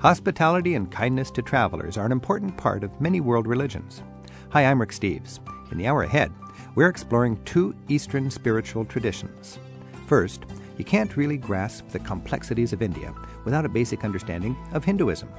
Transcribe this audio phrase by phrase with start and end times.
[0.00, 4.04] Hospitality and kindness to travelers are an important part of many world religions.
[4.50, 5.40] Hi, I'm Rick Steves.
[5.72, 6.32] In the hour ahead,
[6.76, 9.58] we're exploring two Eastern spiritual traditions.
[10.06, 10.44] First,
[10.76, 13.12] you can't really grasp the complexities of India
[13.44, 15.30] without a basic understanding of Hinduism.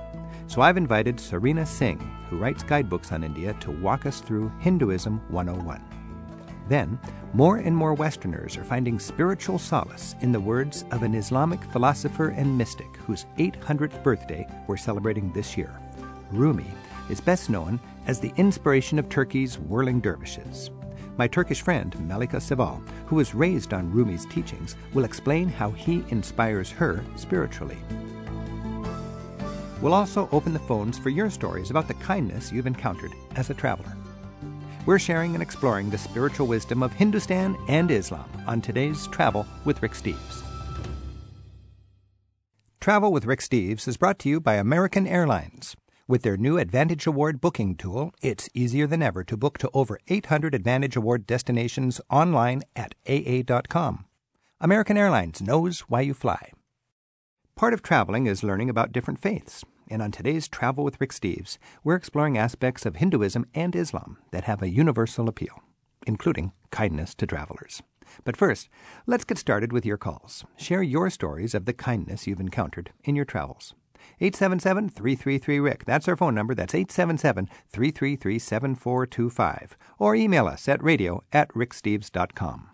[0.48, 2.00] So I've invited Sarina Singh,
[2.30, 5.99] who writes guidebooks on India, to walk us through Hinduism 101.
[6.70, 7.00] Then,
[7.34, 12.30] more and more Westerners are finding spiritual solace in the words of an Islamic philosopher
[12.30, 15.78] and mystic whose 800th birthday we're celebrating this year.
[16.32, 16.68] Rumi
[17.10, 20.70] is best known as the inspiration of Turkey's whirling dervishes.
[21.18, 26.06] My Turkish friend, Melika Seval, who was raised on Rumi's teachings, will explain how he
[26.10, 27.78] inspires her spiritually.
[29.82, 33.56] We'll also open the phones for your stories about the kindness you've encountered as a
[33.56, 33.96] traveler.
[34.90, 39.84] We're sharing and exploring the spiritual wisdom of Hinduism and Islam on today's Travel with
[39.84, 40.42] Rick Steves.
[42.82, 45.76] Travel with Rick Steves is brought to you by American Airlines.
[46.08, 50.00] With their new Advantage Award booking tool, it's easier than ever to book to over
[50.08, 54.06] 800 Advantage Award destinations online at AA.com.
[54.60, 56.52] American Airlines knows why you fly.
[57.56, 61.58] Part of traveling is learning about different faiths and on today's Travel with Rick Steves,
[61.84, 65.64] we're exploring aspects of Hinduism and Islam that have a universal appeal,
[66.06, 67.82] including kindness to travelers.
[68.24, 68.70] But first,
[69.08, 70.46] let's get started with your calls.
[70.58, 73.74] Share your stories of the kindness you've encountered in your travels.
[74.22, 75.86] 877 333 Rick.
[75.86, 76.56] That's our phone number.
[76.56, 79.78] That's 877 333 7425.
[79.98, 82.70] Or email us at radio at ricksteves.com.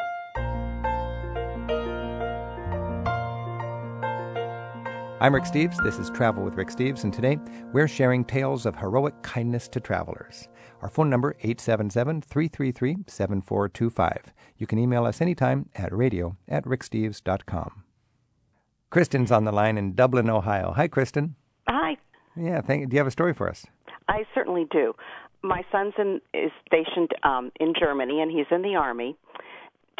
[5.22, 5.82] I'm Rick Steves.
[5.82, 7.40] This is Travel with Rick Steves, and today
[7.72, 10.50] we're sharing tales of heroic kindness to travelers.
[10.82, 14.18] Our phone number 877-333-7425.
[14.58, 17.86] You can email us anytime at radio at ricksteves.com.
[18.90, 20.74] Kristen's on the line in Dublin, Ohio.
[20.76, 21.36] Hi, Kristen.
[21.70, 21.96] Hi.
[22.36, 23.66] Yeah, thank, do you have a story for us?
[24.10, 24.92] I certainly do.
[25.44, 29.16] My son's in, is stationed um, in Germany, and he's in the Army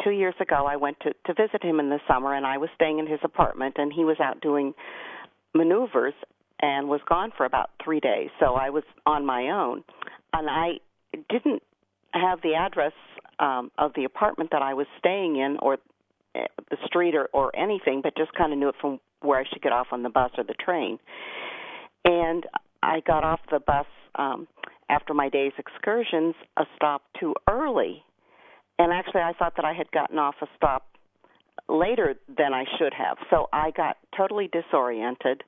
[0.02, 2.68] two years ago I went to to visit him in the summer and I was
[2.74, 4.74] staying in his apartment and he was out doing
[5.54, 6.14] maneuvers
[6.60, 8.30] and was gone for about 3 days.
[8.40, 9.84] So I was on my own
[10.32, 10.80] and I
[11.28, 11.62] didn't
[12.12, 12.92] have the address
[13.38, 15.78] um of the apartment that I was staying in or
[16.34, 19.44] eh, the street or or anything but just kind of knew it from where I
[19.50, 20.98] should get off on the bus or the train.
[22.04, 22.44] And
[22.82, 24.48] I got off the bus um
[24.88, 28.04] after my day's excursions a stop too early
[28.78, 30.86] and actually I thought that I had gotten off a stop
[31.68, 33.16] later than I should have.
[33.30, 35.42] So I got totally disoriented.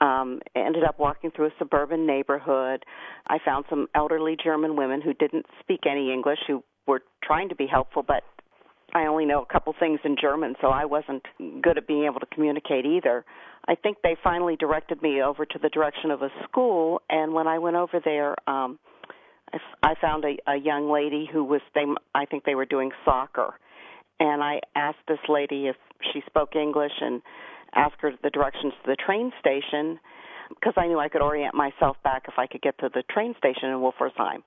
[0.00, 2.84] Um, ended up walking through a suburban neighborhood.
[3.28, 7.54] I found some elderly German women who didn't speak any English who were trying to
[7.54, 8.24] be helpful, but
[8.94, 11.22] I only know a couple things in German, so I wasn't
[11.62, 13.24] good at being able to communicate either.
[13.66, 17.46] I think they finally directed me over to the direction of a school, and when
[17.46, 18.78] I went over there, um,
[19.82, 23.54] I found a, a young lady who was they I think they were doing soccer,
[24.20, 25.76] and I asked this lady if
[26.12, 27.22] she spoke English and
[27.74, 29.98] asked her the directions to the train station
[30.48, 33.34] because I knew I could orient myself back if I could get to the train
[33.38, 34.42] station in Wulfrarsheim.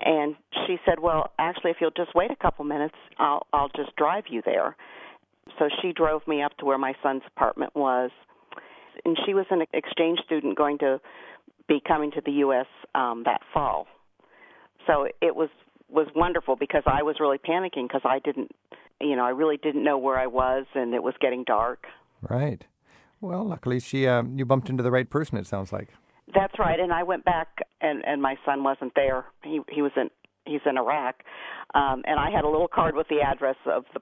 [0.00, 0.34] And
[0.66, 4.24] she said, "Well, actually, if you'll just wait a couple minutes, I'll I'll just drive
[4.28, 4.76] you there."
[5.58, 8.10] So she drove me up to where my son's apartment was,
[9.04, 11.00] and she was an exchange student going to
[11.68, 12.66] be coming to the U.S.
[12.94, 13.86] Um, that fall
[14.86, 15.48] so it was
[15.88, 18.50] was wonderful because I was really panicking because I didn't,
[19.00, 21.84] you know, I really didn't know where I was and it was getting dark.
[22.22, 22.64] Right.
[23.20, 25.36] Well, luckily she uh, you bumped into the right person.
[25.38, 25.88] It sounds like.
[26.34, 26.80] That's right.
[26.80, 27.48] And I went back
[27.80, 29.26] and and my son wasn't there.
[29.44, 30.08] He he was in
[30.44, 31.22] he's in Iraq,
[31.74, 34.00] um, and I had a little card with the address of the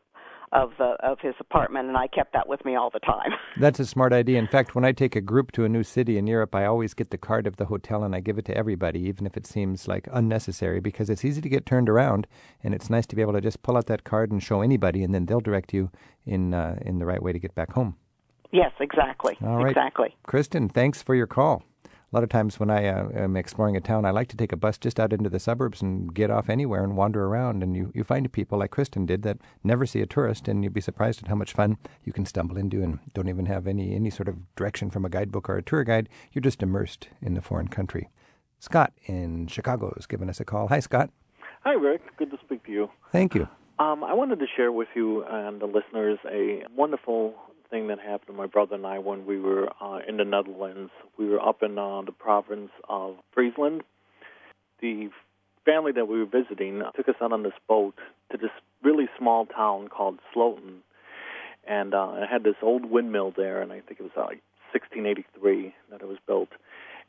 [0.52, 3.32] of the of his apartment and I kept that with me all the time.
[3.58, 4.38] That's a smart idea.
[4.38, 6.92] In fact, when I take a group to a new city in Europe, I always
[6.94, 9.46] get the card of the hotel and I give it to everybody even if it
[9.46, 12.26] seems like unnecessary because it's easy to get turned around
[12.64, 15.04] and it's nice to be able to just pull out that card and show anybody
[15.04, 15.90] and then they'll direct you
[16.26, 17.96] in uh, in the right way to get back home.
[18.52, 19.36] Yes, exactly.
[19.42, 19.70] All right.
[19.70, 20.16] Exactly.
[20.24, 21.62] Kristen, thanks for your call
[22.12, 24.50] a lot of times when I uh, am exploring a town, I like to take
[24.50, 27.62] a bus just out into the suburbs and get off anywhere and wander around.
[27.62, 30.74] And you, you find people like Kristen did that never see a tourist, and you'd
[30.74, 33.94] be surprised at how much fun you can stumble into and don't even have any,
[33.94, 36.08] any sort of direction from a guidebook or a tour guide.
[36.32, 38.10] You're just immersed in the foreign country.
[38.58, 40.66] Scott in Chicago has given us a call.
[40.66, 41.10] Hi, Scott.
[41.62, 42.02] Hi, Rick.
[42.16, 42.90] Good to speak to you.
[43.12, 43.48] Thank you.
[43.78, 47.34] Um, I wanted to share with you and the listeners a wonderful
[47.70, 50.90] thing that happened to my brother and I when we were uh, in the Netherlands.
[51.18, 53.82] We were up in uh, the province of Friesland.
[54.80, 55.10] The
[55.64, 57.94] family that we were visiting took us out on this boat
[58.32, 58.50] to this
[58.82, 60.78] really small town called Sloten,
[61.66, 64.42] and uh, it had this old windmill there, and I think it was uh, like
[64.72, 66.48] 1683 that it was built.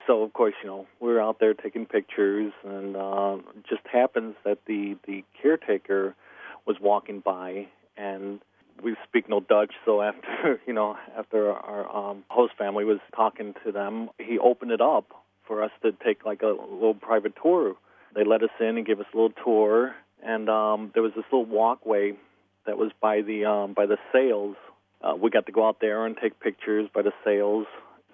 [0.06, 3.38] so of course, you know, we were out there taking pictures, and uh,
[3.69, 6.16] just happens that the the caretaker
[6.66, 7.68] was walking by,
[7.98, 8.42] and
[8.83, 9.74] we speak no Dutch.
[9.86, 14.72] So after you know, after our um, host family was talking to them, he opened
[14.72, 15.06] it up
[15.48, 17.75] for us to take like a little private tour.
[18.16, 21.25] They let us in and gave us a little tour, and um, there was this
[21.31, 22.13] little walkway
[22.66, 24.56] that was by the um, by the sails.
[25.01, 27.66] Uh, we got to go out there and take pictures by the sails.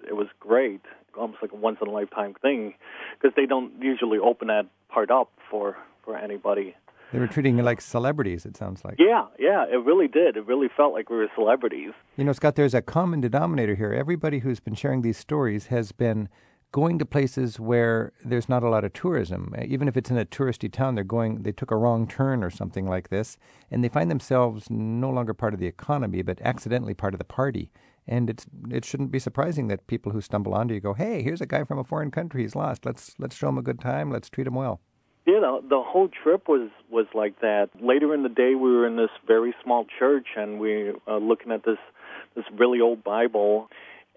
[0.08, 0.80] It was great,
[1.18, 2.74] almost like a once in a lifetime thing,
[3.20, 6.74] because they don't usually open that part up for for anybody.
[7.12, 8.96] They were treating you like celebrities, it sounds like.
[8.98, 10.36] Yeah, yeah, it really did.
[10.36, 11.92] It really felt like we were celebrities.
[12.16, 13.92] You know, Scott, there's a common denominator here.
[13.92, 16.28] Everybody who's been sharing these stories has been
[16.70, 19.54] going to places where there's not a lot of tourism.
[19.56, 22.44] Uh, even if it's in a touristy town, they're going they took a wrong turn
[22.44, 23.38] or something like this,
[23.70, 27.24] and they find themselves no longer part of the economy, but accidentally part of the
[27.24, 27.70] party.
[28.06, 31.40] And it's it shouldn't be surprising that people who stumble onto you go, "Hey, here's
[31.40, 32.42] a guy from a foreign country.
[32.42, 32.84] He's lost.
[32.84, 34.10] Let's let's show him a good time.
[34.10, 34.80] Let's treat him well."
[35.32, 37.70] You know the whole trip was was like that.
[37.80, 41.52] Later in the day we were in this very small church and we uh, looking
[41.52, 41.78] at this
[42.34, 43.68] this really old bible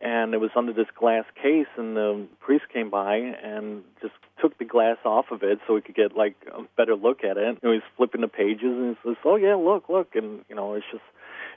[0.02, 4.58] and it was under this glass case and the priest came by and just took
[4.58, 7.48] the glass off of it so we could get like a better look at it.
[7.48, 10.56] And he was flipping the pages and he says oh yeah look look and you
[10.56, 11.04] know it's just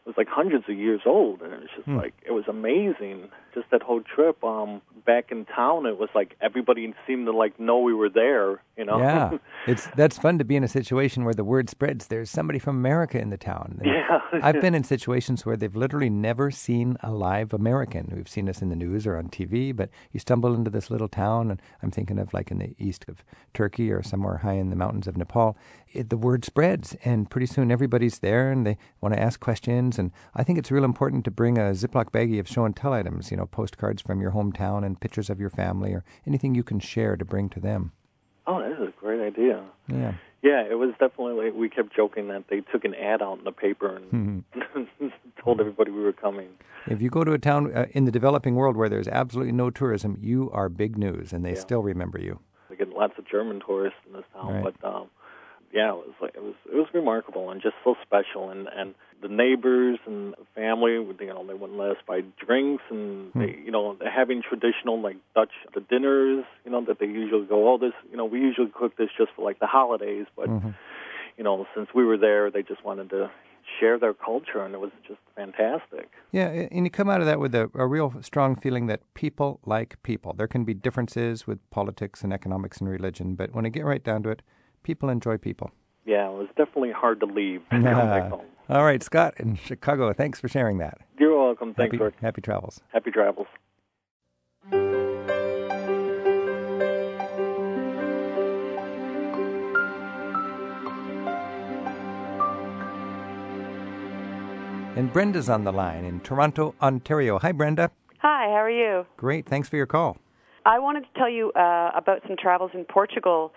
[0.04, 1.96] it was like hundreds of years old and it was just hmm.
[1.96, 3.30] like it was amazing.
[3.54, 7.58] Just that whole trip um back in town it was like everybody seemed to like
[7.58, 8.98] know we were there you know?
[8.98, 9.30] Yeah
[9.66, 12.06] it's that's fun to be in a situation where the word spreads.
[12.06, 13.80] There's somebody from america in the town.
[13.94, 14.18] Yeah.
[14.42, 18.12] I've been in situations where they've literally never seen a live american.
[18.14, 21.08] We've seen us in the news or on tv but you stumble into this little
[21.08, 24.70] town and i'm thinking of like in the east of turkey or somewhere high in
[24.70, 25.56] the mountains of nepal.
[25.92, 29.98] It, the word spreads and pretty soon everybody's there and they want to ask questions
[29.98, 32.92] and i think it's real important to bring a ziploc baggie of show and tell
[32.92, 36.64] items you know postcards from your hometown and pictures of your family or anything you
[36.64, 37.92] can share to bring to them.
[38.46, 39.03] Oh, that is a great
[39.34, 39.64] idea.
[39.88, 40.14] Yeah.
[40.42, 41.50] Yeah, it was definitely.
[41.50, 45.08] We kept joking that they took an ad out in the paper and mm-hmm.
[45.42, 46.48] told everybody we were coming.
[46.86, 49.70] If you go to a town uh, in the developing world where there's absolutely no
[49.70, 51.60] tourism, you are big news, and they yeah.
[51.60, 52.40] still remember you.
[52.68, 54.74] We get lots of German tourists in this town, right.
[54.80, 55.08] but um,
[55.74, 58.48] yeah, it was like it was it was remarkable and just so special.
[58.48, 63.32] And and the neighbors and family, you know, they wouldn't let us buy drinks, and
[63.32, 63.40] hmm.
[63.40, 67.74] they, you know, having traditional like Dutch the dinners, you know, that they usually go,
[67.74, 70.70] oh, this, you know, we usually cook this just for like the holidays, but mm-hmm.
[71.36, 73.28] you know, since we were there, they just wanted to
[73.80, 76.08] share their culture, and it was just fantastic.
[76.30, 79.58] Yeah, and you come out of that with a, a, real strong feeling that people
[79.64, 80.34] like people.
[80.34, 84.04] There can be differences with politics and economics and religion, but when you get right
[84.04, 84.42] down to it,
[84.84, 85.72] people enjoy people.
[86.06, 87.62] Yeah, it was definitely hard to leave.
[87.72, 90.98] All right, Scott in Chicago, thanks for sharing that.
[91.18, 91.74] You're welcome.
[91.74, 92.80] Thanks, happy, Happy travels.
[92.92, 93.46] Happy travels.
[104.96, 107.38] And Brenda's on the line in Toronto, Ontario.
[107.40, 107.90] Hi, Brenda.
[108.18, 109.04] Hi, how are you?
[109.16, 109.44] Great.
[109.44, 110.18] Thanks for your call.
[110.64, 113.52] I wanted to tell you uh, about some travels in Portugal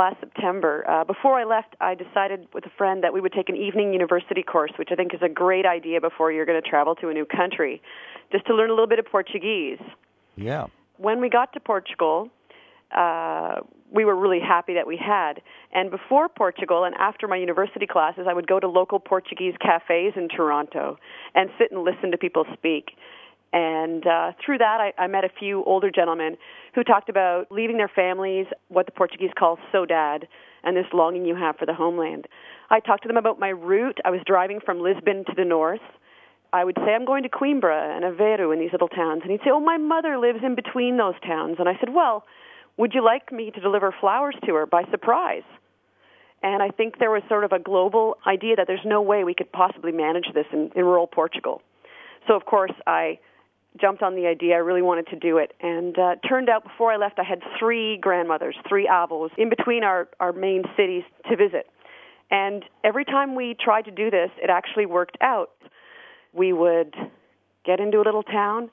[0.00, 0.88] last September.
[0.88, 3.92] Uh, before I left, I decided with a friend that we would take an evening
[3.92, 7.10] university course, which I think is a great idea before you're going to travel to
[7.10, 7.82] a new country,
[8.32, 9.82] just to learn a little bit of Portuguese.
[10.36, 10.68] Yeah.
[10.96, 12.30] When we got to Portugal,
[12.96, 13.56] uh,
[13.92, 15.42] we were really happy that we had.
[15.74, 20.14] And before Portugal and after my university classes, I would go to local Portuguese cafes
[20.16, 20.96] in Toronto
[21.34, 22.92] and sit and listen to people speak.
[23.52, 26.36] And uh, through that, I, I met a few older gentlemen
[26.74, 30.24] who talked about leaving their families, what the Portuguese call saudade,
[30.62, 32.26] and this longing you have for the homeland.
[32.70, 33.98] I talked to them about my route.
[34.04, 35.80] I was driving from Lisbon to the north.
[36.52, 39.22] I would say, I'm going to Coimbra and Aveiro and these little towns.
[39.22, 41.56] And he'd say, Oh, my mother lives in between those towns.
[41.58, 42.24] And I said, Well,
[42.76, 45.42] would you like me to deliver flowers to her by surprise?
[46.42, 49.34] And I think there was sort of a global idea that there's no way we
[49.34, 51.60] could possibly manage this in, in rural Portugal.
[52.26, 53.18] So, of course, I
[53.80, 54.54] jumped on the idea.
[54.54, 55.52] I really wanted to do it.
[55.60, 59.84] And uh, turned out before I left, I had three grandmothers, three avos, in between
[59.84, 61.66] our, our main cities to visit.
[62.30, 65.50] And every time we tried to do this, it actually worked out.
[66.32, 66.94] We would
[67.64, 68.70] get into a little town,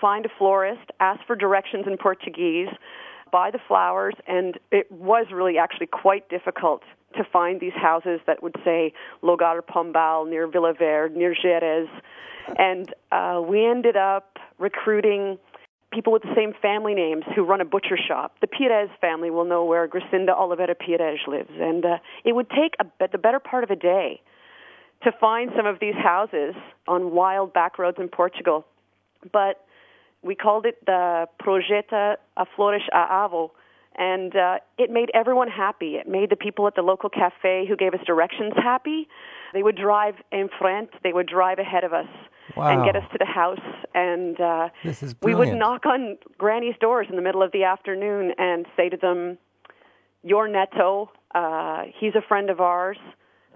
[0.00, 2.68] find a florist, ask for directions in Portuguese,
[3.32, 6.82] buy the flowers, and it was really actually quite difficult
[7.16, 8.92] to find these houses that would say
[9.22, 11.88] Lugar Pombal near Vila Verde, near Jerez
[12.58, 15.38] and uh, we ended up recruiting
[15.92, 18.36] people with the same family names who run a butcher shop.
[18.40, 22.74] The Pires family will know where Gracinda Oliveira Pires lives, and uh, it would take
[22.80, 24.20] a, the better part of a day
[25.02, 26.54] to find some of these houses
[26.88, 28.64] on wild back roads in Portugal.
[29.32, 29.64] But
[30.22, 33.50] We called it the Projeta a Flores a Avo,
[33.96, 35.96] and uh, it made everyone happy.
[35.96, 39.08] It made the people at the local cafe who gave us directions happy.
[39.52, 40.90] They would drive in front.
[41.02, 42.06] They would drive ahead of us
[42.56, 42.68] Wow.
[42.68, 43.58] and get us to the house.
[43.94, 47.64] And uh, This is we would knock on granny's doors in the middle of the
[47.64, 49.38] afternoon and say to them,
[50.22, 51.10] "You're Neto.
[51.34, 52.98] Uh, he's a friend of ours.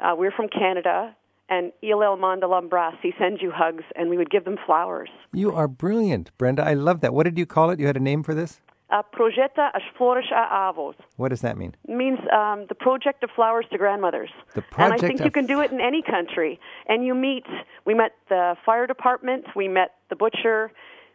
[0.02, 1.14] Uh, we're from Canada."
[1.48, 5.08] And Il El Mandalambras, he sends you hugs, and we would give them flowers.
[5.32, 6.64] You are brilliant, Brenda.
[6.64, 7.12] I love that.
[7.12, 7.80] What did you call it?
[7.80, 8.60] You had a name for this?
[8.90, 11.76] Uh, Projeta as Flores a Avos What does that mean?
[11.88, 14.30] It means um, the project of flowers to grandmothers.
[14.54, 16.58] The and I project think you can do it in any country.
[16.88, 17.46] And you meet.
[17.84, 19.44] We met the fire department.
[19.54, 20.72] We met the butcher.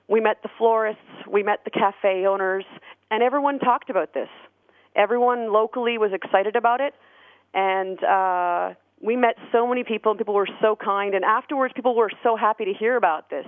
[0.08, 1.02] We met the florists.
[1.30, 2.66] We met the cafe owners,
[3.10, 4.30] and everyone talked about this.
[4.96, 6.94] Everyone locally was excited about it,
[7.54, 10.12] and uh, we met so many people.
[10.12, 13.46] and People were so kind, and afterwards, people were so happy to hear about this.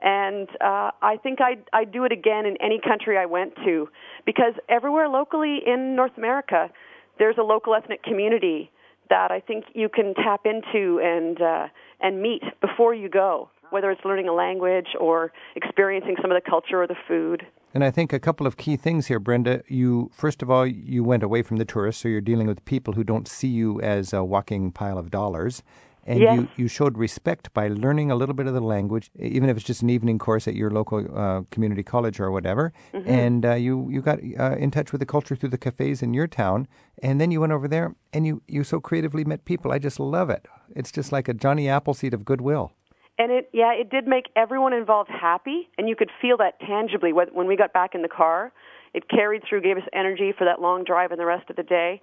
[0.00, 3.88] And uh, I think I'd, I'd do it again in any country I went to,
[4.24, 6.70] because everywhere locally in North America,
[7.18, 8.70] there's a local ethnic community
[9.10, 11.66] that I think you can tap into and uh,
[12.00, 16.48] and meet before you go, whether it's learning a language or experiencing some of the
[16.48, 17.44] culture or the food.
[17.74, 19.62] And I think a couple of key things here, Brenda.
[19.66, 22.94] You first of all, you went away from the tourists, so you're dealing with people
[22.94, 25.62] who don't see you as a walking pile of dollars.
[26.08, 26.38] And Yes.
[26.38, 29.66] you, you showed respect by learning a little bit of the language, even if it's
[29.66, 32.72] just an evening course at your local uh, community college or whatever.
[33.06, 36.14] And uh, you, you got uh, in touch with the culture through the cafes in
[36.14, 36.66] your town.
[37.02, 39.70] And then you went over there and you, you so creatively met people.
[39.70, 40.46] I just love it.
[40.74, 42.72] It's just like a Johnny Appleseed of goodwill.
[43.18, 47.12] And it, yeah, it did make everyone involved happy, and you could feel that tangibly
[47.12, 48.52] when when we got back in the car.
[48.94, 51.64] It carried through, gave us energy for that long drive and the rest of the
[51.64, 52.00] day.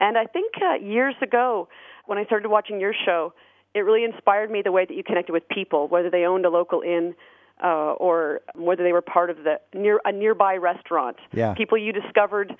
[0.00, 1.68] And I think uh, years ago,
[2.06, 3.32] when I started watching your show,
[3.74, 6.50] it really inspired me the way that you connected with people, whether they owned a
[6.50, 7.14] local inn
[7.62, 11.16] uh, or whether they were part of the near a nearby restaurant.
[11.32, 11.54] Yeah.
[11.54, 12.52] People you discovered,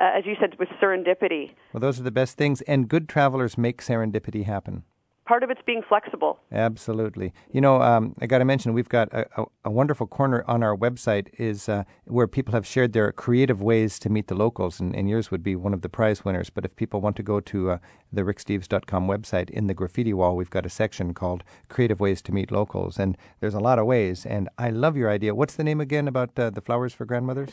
[0.00, 1.52] uh, as you said, with serendipity.
[1.72, 2.62] Well, those are the best things.
[2.62, 4.84] And good travelers make serendipity happen.
[5.24, 6.40] Part of it's being flexible.
[6.50, 7.32] Absolutely.
[7.52, 10.64] You know, um, I got to mention we've got a, a, a wonderful corner on
[10.64, 14.80] our website is uh, where people have shared their creative ways to meet the locals,
[14.80, 16.50] and, and yours would be one of the prize winners.
[16.50, 17.78] But if people want to go to uh,
[18.12, 22.32] the ricksteves.com website, in the graffiti wall, we've got a section called "Creative Ways to
[22.32, 24.26] Meet Locals," and there's a lot of ways.
[24.26, 25.36] And I love your idea.
[25.36, 27.50] What's the name again about uh, the flowers for grandmothers?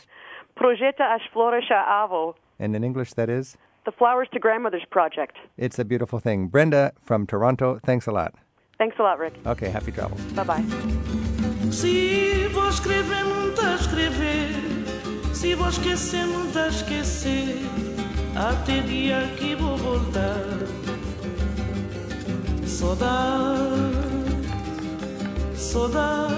[0.56, 3.56] Projeta as Flores a Avo, And in English, that is.
[3.84, 5.36] The Flowers to Grandmothers project.
[5.56, 6.48] It's a beautiful thing.
[6.48, 8.34] Brenda from Toronto, thanks a lot.
[8.78, 9.34] Thanks a lot, Rick.
[9.46, 10.20] Okay, happy travels.
[10.32, 10.64] Bye bye.
[11.70, 14.48] Se vou escrever, muito a escrever.
[15.34, 17.56] Se vou esquecer, muito a esquecer.
[18.34, 20.40] Até dia que vou voltar.
[22.66, 23.68] Saudade,
[25.54, 26.34] saudade,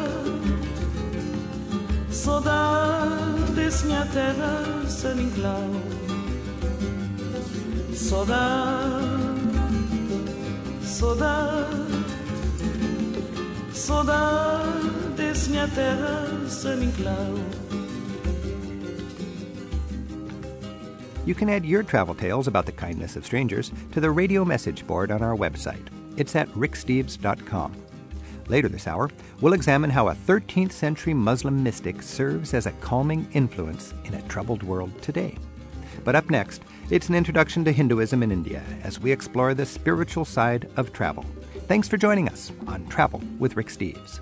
[2.11, 5.71] saudade desse minha terra, San Inclau.
[7.93, 9.51] Saudade,
[10.83, 11.83] saudade.
[13.73, 17.39] Saudade desse minha terra, San Inclau.
[21.25, 24.87] You can add your travel tales about the kindness of strangers to the radio message
[24.87, 25.87] board on our website.
[26.17, 27.77] It's at ricksteves.com.
[28.49, 29.09] Later this hour,
[29.41, 34.23] we'll examine how a 13th century Muslim mystic serves as a calming influence in a
[34.23, 35.37] troubled world today.
[36.05, 36.63] But up next,
[36.93, 41.25] it's an introduction to Hinduism in India as we explore the spiritual side of travel.
[41.67, 44.21] Thanks for joining us on Travel with Rick Steves.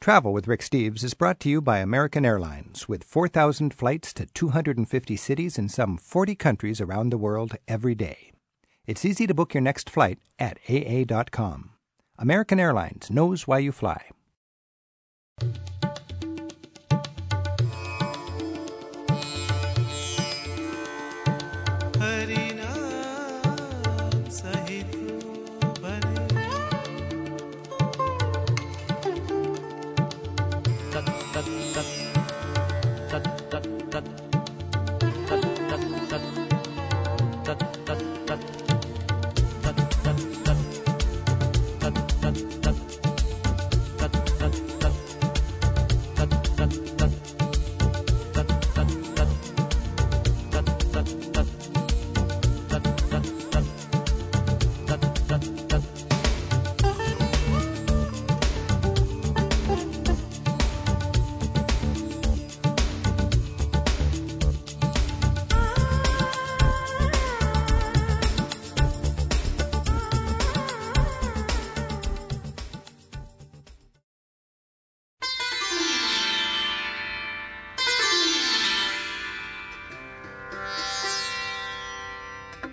[0.00, 4.24] Travel with Rick Steves is brought to you by American Airlines with 4,000 flights to
[4.24, 8.32] 250 cities in some 40 countries around the world every day.
[8.86, 11.72] It's easy to book your next flight at AA.com.
[12.18, 14.00] American Airlines knows why you fly.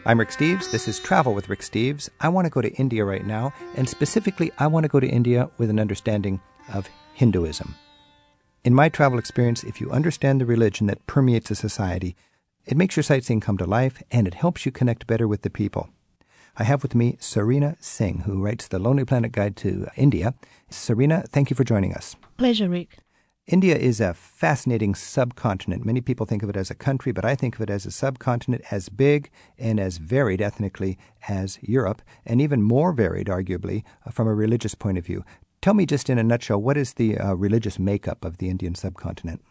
[0.08, 0.70] I'm Rick Steves.
[0.70, 2.10] This is Travel with Rick Steves.
[2.22, 5.08] I want to go to India right now, and specifically, I want to go to
[5.08, 7.74] India with an understanding of Hinduism.
[8.64, 12.16] In my travel experience, if you understand the religion that permeates a society,
[12.68, 15.50] it makes your sightseeing come to life and it helps you connect better with the
[15.50, 15.90] people.
[16.56, 20.36] I have with me Sarina Singh, who writes the Lonely Planet Guide to India.
[20.70, 22.16] Sarina, thank you for joining us.
[22.38, 23.00] Pleasure, Rick.
[23.48, 25.86] India is a fascinating subcontinent.
[25.86, 27.92] Many people think of it as a country, but I think of it as a
[27.92, 30.98] subcontinent as big and as varied ethnically
[31.28, 35.24] as Europe, and even more varied, arguably, uh, from a religious point of view.
[35.62, 38.74] Tell me just in a nutshell, what is the uh, religious makeup of the Indian
[38.74, 39.44] subcontinent?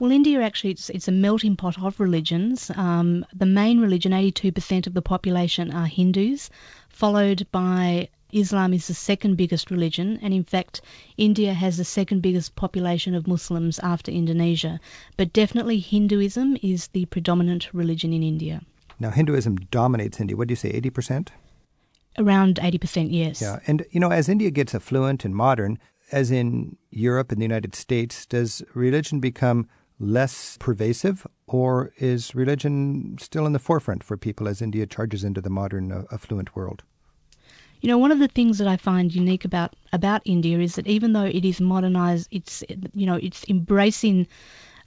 [0.00, 2.68] Well, India actually it's, it's a melting pot of religions.
[2.74, 6.50] Um, the main religion, 82% of the population are Hindus,
[6.88, 10.80] followed by Islam is the second biggest religion, and in fact,
[11.16, 14.80] India has the second biggest population of Muslims after Indonesia.
[15.16, 18.62] But definitely, Hinduism is the predominant religion in India.
[18.98, 20.36] Now, Hinduism dominates India.
[20.36, 21.28] What do you say, 80%?
[22.18, 23.40] Around 80%, yes.
[23.40, 23.58] Yeah.
[23.66, 25.78] And, you know, as India gets affluent and modern,
[26.10, 29.66] as in Europe and the United States, does religion become
[29.98, 35.40] less pervasive, or is religion still in the forefront for people as India charges into
[35.40, 36.82] the modern, uh, affluent world?
[37.82, 40.86] You know, one of the things that I find unique about about India is that
[40.86, 42.62] even though it is modernized, it's
[42.94, 44.28] you know it's embracing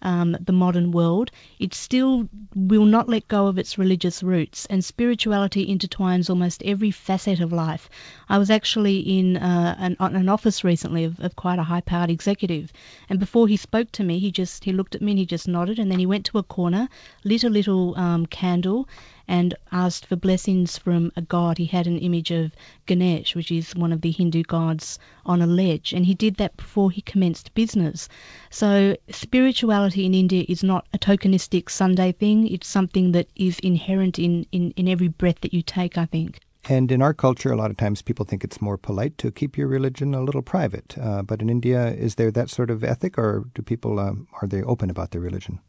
[0.01, 4.85] um, the modern world, it still will not let go of its religious roots, and
[4.85, 7.89] spirituality intertwines almost every facet of life.
[8.29, 12.71] I was actually in uh, an, an, office recently of, of quite a high-powered executive,
[13.09, 15.49] and before he spoke to me, he just he looked at me and he just
[15.49, 16.87] nodded, and then he went to a corner,
[17.25, 18.87] lit a little um, candle,
[19.27, 21.57] and asked for blessings from a god.
[21.57, 22.51] He had an image of
[22.85, 26.57] Ganesh, which is one of the Hindu gods, on a ledge, and he did that
[26.57, 28.09] before he commenced business.
[28.49, 34.19] So, spirituality in India is not a tokenistic Sunday thing, it's something that is inherent
[34.19, 36.39] in, in, in every breath that you take, I think.
[36.67, 39.57] And in our culture, a lot of times people think it's more polite to keep
[39.57, 40.97] your religion a little private.
[40.99, 44.47] Uh, but in India, is there that sort of ethic, or do people um, are
[44.47, 45.59] they open about their religion?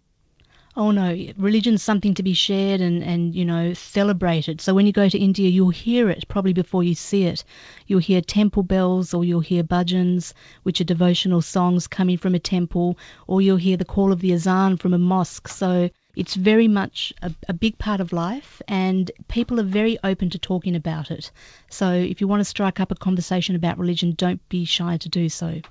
[0.77, 4.61] Oh no, religion's something to be shared and, and, you know, celebrated.
[4.61, 7.45] So when you go to India, you'll hear it probably before you see it.
[7.87, 10.35] You'll hear temple bells or you'll hear bhajans,
[10.65, 14.35] which are devotional songs coming from a temple, or you'll hear the call of the
[14.35, 15.49] azan from a mosque.
[15.49, 20.31] So it's very much a, a big part of life and people are very open
[20.31, 21.31] to talking about it.
[21.71, 25.09] So if you want to strike up a conversation about religion, don't be shy to
[25.09, 25.62] do so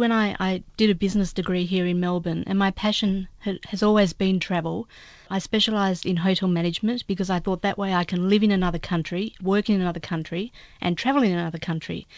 [0.00, 3.82] when I, I did a business degree here in Melbourne, and my passion ha- has
[3.82, 4.88] always been travel,
[5.28, 8.78] I specialised in hotel management because I thought that way I can live in another
[8.78, 12.08] country, work in another country, and travel in another country.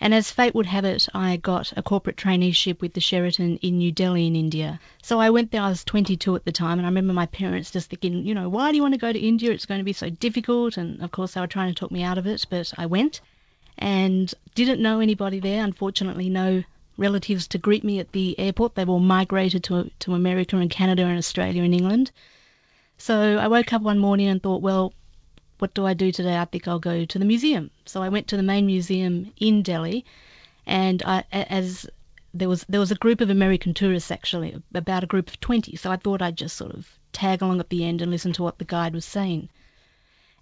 [0.00, 3.78] And as fate would have it, I got a corporate traineeship with the Sheraton in
[3.78, 4.78] New Delhi in India.
[5.02, 7.72] So I went there, I was 22 at the time, and I remember my parents
[7.72, 9.50] just thinking, you know, why do you want to go to India?
[9.50, 10.76] It's going to be so difficult.
[10.76, 13.20] And of course, they were trying to talk me out of it, but I went
[13.78, 16.62] and didn't know anybody there, unfortunately, no
[16.96, 18.74] relatives to greet me at the airport.
[18.74, 22.10] They've all migrated to, to America and Canada and Australia and England.
[22.98, 24.92] So I woke up one morning and thought, well,
[25.58, 26.36] what do I do today?
[26.36, 27.70] I think I'll go to the museum.
[27.84, 30.04] So I went to the main museum in Delhi,
[30.66, 31.86] and I, as
[32.34, 35.76] there was there was a group of American tourists actually, about a group of 20.
[35.76, 38.42] So I thought I'd just sort of tag along at the end and listen to
[38.42, 39.48] what the guide was saying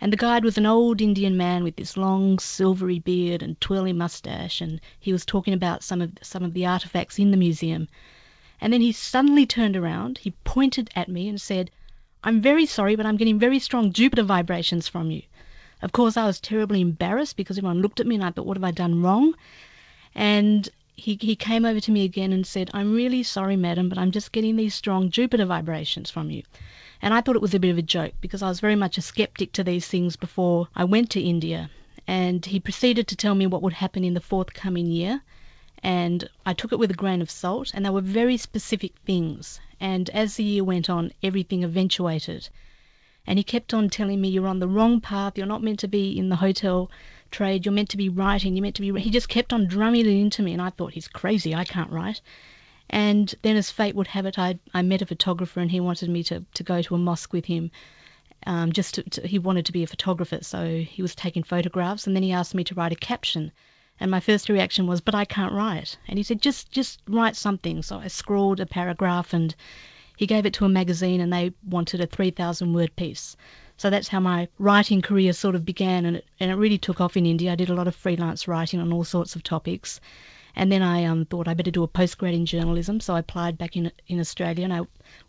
[0.00, 3.92] and the guide was an old Indian man with this long silvery beard and twirly
[3.92, 7.88] moustache, and he was talking about some of some of the artifacts in the museum.
[8.61, 11.70] And then he suddenly turned around, he pointed at me and said,
[12.22, 15.22] "I'm very sorry, but I'm getting very strong Jupiter vibrations from you."
[15.83, 18.57] Of course, I was terribly embarrassed because everyone looked at me and I thought, "What
[18.57, 19.35] have I done wrong?"
[20.14, 23.98] And he, he came over to me again and said, I'm really sorry, madam, but
[23.98, 26.42] I'm just getting these strong Jupiter vibrations from you.
[27.05, 28.97] And I thought it was a bit of a joke because I was very much
[28.97, 31.69] a skeptic to these things before I went to India.
[32.07, 35.21] And he proceeded to tell me what would happen in the forthcoming year.
[35.83, 39.61] And I took it with a grain of salt, and they were very specific things.
[39.79, 42.49] And as the year went on, everything eventuated.
[43.27, 45.88] And he kept on telling me, You're on the wrong path, you're not meant to
[45.88, 46.90] be in the hotel
[47.31, 48.99] trade, you're meant to be writing, you're meant to be.
[48.99, 51.93] He just kept on drumming it into me, and I thought, He's crazy, I can't
[51.93, 52.23] write.
[52.90, 56.11] And then, as fate would have it, I, I met a photographer and he wanted
[56.11, 57.70] me to, to go to a mosque with him.
[58.47, 62.07] Um, just to, to, he wanted to be a photographer, so he was taking photographs.
[62.07, 63.53] And then he asked me to write a caption.
[63.99, 67.37] And my first reaction was, "But I can't write." And he said, "Just just write
[67.37, 69.55] something." So I scrawled a paragraph, and
[70.16, 73.37] he gave it to a magazine, and they wanted a 3,000 word piece.
[73.79, 77.01] So that's how my writing career sort of began, and it, and it really took
[77.01, 77.53] off in India.
[77.53, 80.01] I did a lot of freelance writing on all sorts of topics
[80.57, 83.59] And then I um, thought I better do a postgrad in journalism, so I applied
[83.59, 84.83] back in in Australia, and I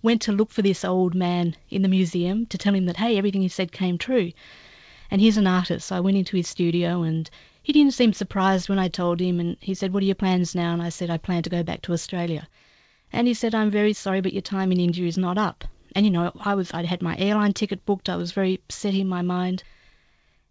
[0.03, 3.17] went to look for this old man in the museum to tell him that hey,
[3.17, 4.31] everything he said came true.
[5.09, 7.27] And he's an artist, so I went into his studio, and
[7.63, 10.53] he didn't seem surprised when I told him, and he said, "What are your plans
[10.53, 12.47] now?" And I said, "I plan to go back to Australia."
[13.11, 15.63] And he said, "I'm very sorry, but your time in India is not up."
[15.95, 18.09] And you know, I was I'd had my airline ticket booked.
[18.09, 19.63] I was very set in my mind.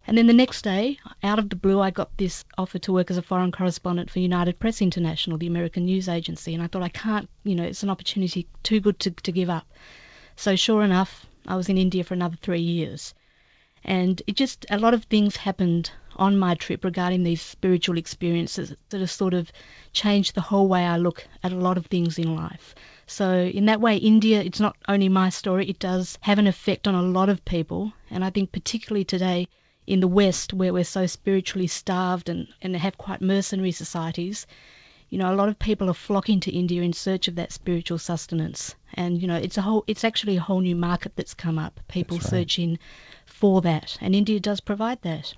[0.07, 3.09] And then the next day, out of the blue, I got this offer to work
[3.09, 6.53] as a foreign correspondent for United Press International, the American news agency.
[6.53, 9.49] And I thought, I can't, you know, it's an opportunity too good to, to give
[9.49, 9.65] up.
[10.35, 13.15] So, sure enough, I was in India for another three years.
[13.83, 18.75] And it just, a lot of things happened on my trip regarding these spiritual experiences
[18.89, 19.51] that have sort of
[19.91, 22.75] changed the whole way I look at a lot of things in life.
[23.07, 26.87] So, in that way, India, it's not only my story, it does have an effect
[26.87, 27.91] on a lot of people.
[28.11, 29.47] And I think, particularly today,
[29.87, 34.47] in the West, where we're so spiritually starved and, and have quite mercenary societies,
[35.09, 37.97] you know, a lot of people are flocking to India in search of that spiritual
[37.97, 38.75] sustenance.
[38.93, 41.79] And, you know, it's a whole, it's actually a whole new market that's come up.
[41.87, 42.25] People right.
[42.25, 42.79] searching
[43.25, 43.97] for that.
[44.01, 45.33] And India does provide that.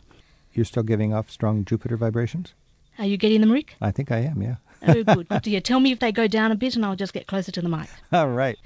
[0.54, 2.54] You're still giving off strong Jupiter vibrations?
[2.98, 3.76] Are you getting them, Rick?
[3.82, 4.56] I think I am, yeah.
[4.88, 5.28] oh, good.
[5.30, 5.62] Good to hear.
[5.62, 7.70] Tell me if they go down a bit and I'll just get closer to the
[7.70, 7.90] mic.
[8.12, 8.58] All right.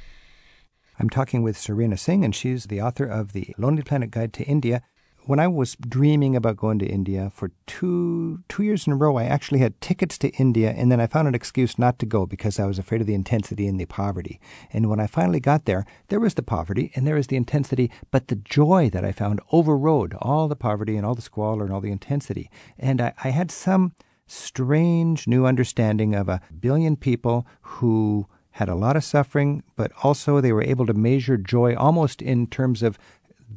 [1.00, 4.44] I'm talking with Sarina Singh, and she's the author of The Lonely Planet Guide to
[4.44, 4.84] India
[5.26, 9.18] when I was dreaming about going to India for two two years in a row,
[9.18, 12.26] I actually had tickets to India, and then I found an excuse not to go
[12.26, 14.40] because I was afraid of the intensity and the poverty.
[14.74, 17.92] And when I finally got there, there was the poverty and there was the intensity,
[18.10, 21.74] but the joy that I found overrode all the poverty and all the squalor and
[21.74, 22.50] all the intensity.
[22.80, 23.94] And I, I had some
[24.28, 30.42] strange new understanding of a billion people who had a lot of suffering, but also
[30.42, 33.00] they were able to measure joy almost in terms of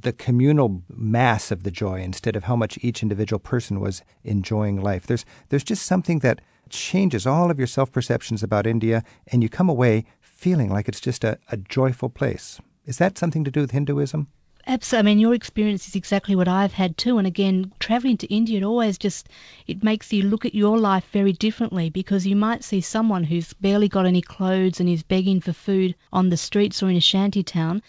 [0.00, 4.80] the communal mass of the joy instead of how much each individual person was enjoying
[4.80, 5.07] life.
[5.07, 9.48] There's there's just something that changes all of your self perceptions about India, and you
[9.48, 12.61] come away feeling like it's just a, a joyful place.
[12.87, 14.28] Is that something to do with Hinduism?
[14.66, 14.98] Absolutely.
[14.98, 17.18] I mean, your experience is exactly what I've had too.
[17.18, 19.28] And again, traveling to India, it always just
[19.66, 23.52] it makes you look at your life very differently because you might see someone who's
[23.52, 27.00] barely got any clothes and is begging for food on the streets or in a
[27.00, 27.83] shanty town,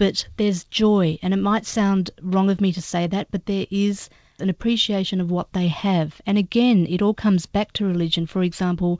[0.00, 1.18] but there's joy.
[1.20, 4.08] And it might sound wrong of me to say that, but there is
[4.38, 6.18] an appreciation of what they have.
[6.24, 8.24] And again, it all comes back to religion.
[8.24, 8.98] For example,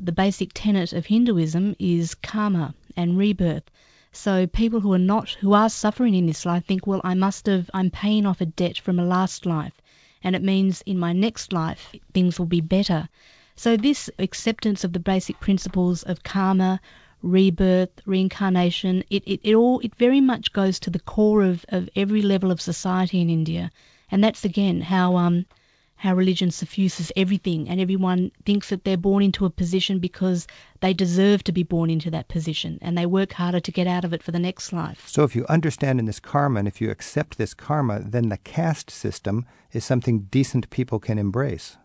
[0.00, 3.64] the basic tenet of Hinduism is karma and rebirth.
[4.12, 7.44] So people who are not, who are suffering in this life think, well, I must
[7.44, 9.78] have, I'm paying off a debt from a last life.
[10.24, 13.10] And it means in my next life, things will be better.
[13.54, 16.80] So this acceptance of the basic principles of karma,
[17.22, 19.04] rebirth, reincarnation.
[19.10, 22.50] It, it, it all it very much goes to the core of, of every level
[22.50, 23.70] of society in India.
[24.10, 25.46] And that's again how um
[25.98, 30.46] how religion suffuses everything and everyone thinks that they're born into a position because
[30.80, 34.04] they deserve to be born into that position and they work harder to get out
[34.04, 35.08] of it for the next life.
[35.08, 38.36] So if you understand in this karma and if you accept this karma, then the
[38.38, 41.76] caste system is something decent people can embrace.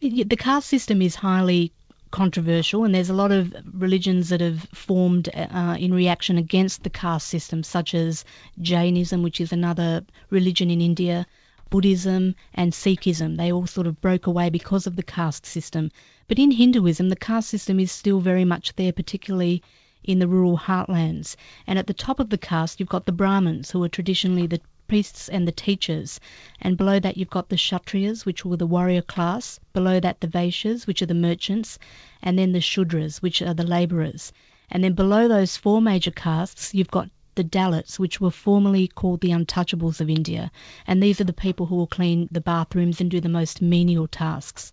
[0.00, 1.72] The caste system is highly
[2.10, 6.90] controversial, and there's a lot of religions that have formed uh, in reaction against the
[6.90, 8.24] caste system, such as
[8.60, 11.26] Jainism, which is another religion in India,
[11.70, 13.36] Buddhism, and Sikhism.
[13.36, 15.90] They all sort of broke away because of the caste system.
[16.26, 19.62] But in Hinduism, the caste system is still very much there, particularly
[20.02, 21.36] in the rural heartlands.
[21.66, 24.60] And at the top of the caste, you've got the Brahmins, who are traditionally the
[24.88, 26.18] priests and the teachers.
[26.60, 29.60] And below that, you've got the Kshatriyas, which were the warrior class.
[29.72, 31.78] Below that, the Vaishyas, which are the merchants.
[32.22, 34.32] And then the Shudras, which are the labourers.
[34.70, 39.20] And then below those four major castes, you've got the Dalits, which were formerly called
[39.20, 40.50] the untouchables of India.
[40.86, 44.08] And these are the people who will clean the bathrooms and do the most menial
[44.08, 44.72] tasks.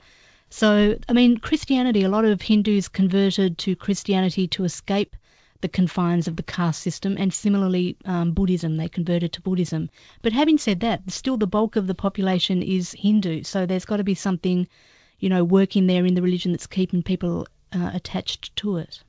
[0.50, 5.16] So, I mean, Christianity, a lot of Hindus converted to Christianity to escape
[5.62, 9.90] the confines of the caste system, and similarly um, Buddhism, they converted to Buddhism.
[10.22, 13.98] But having said that, still the bulk of the population is Hindu, so there's got
[13.98, 14.68] to be something,
[15.20, 19.02] you know, working there in the religion that's keeping people uh, attached to it.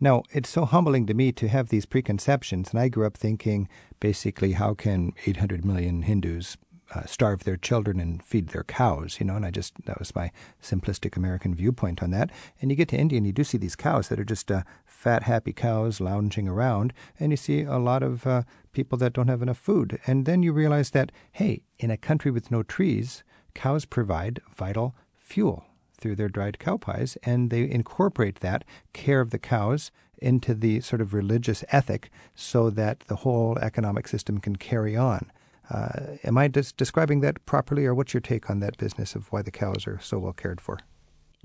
[0.00, 3.68] Now, it's so humbling to me to have these preconceptions, and I grew up thinking
[4.00, 6.56] basically, how can 800 million Hindus
[6.94, 10.14] uh, starve their children and feed their cows, you know, and I just, that was
[10.14, 10.30] my
[10.62, 12.30] simplistic American viewpoint on that.
[12.60, 14.62] And you get to India and you do see these cows that are just uh,
[15.04, 19.28] fat, happy cows lounging around, and you see a lot of uh, people that don't
[19.28, 20.00] have enough food.
[20.06, 23.22] And then you realize that, hey, in a country with no trees,
[23.54, 25.66] cows provide vital fuel
[25.98, 28.64] through their dried cow pies, and they incorporate that
[28.94, 34.08] care of the cows into the sort of religious ethic so that the whole economic
[34.08, 35.30] system can carry on.
[35.68, 39.30] Uh, am I des- describing that properly, or what's your take on that business of
[39.30, 40.78] why the cows are so well cared for?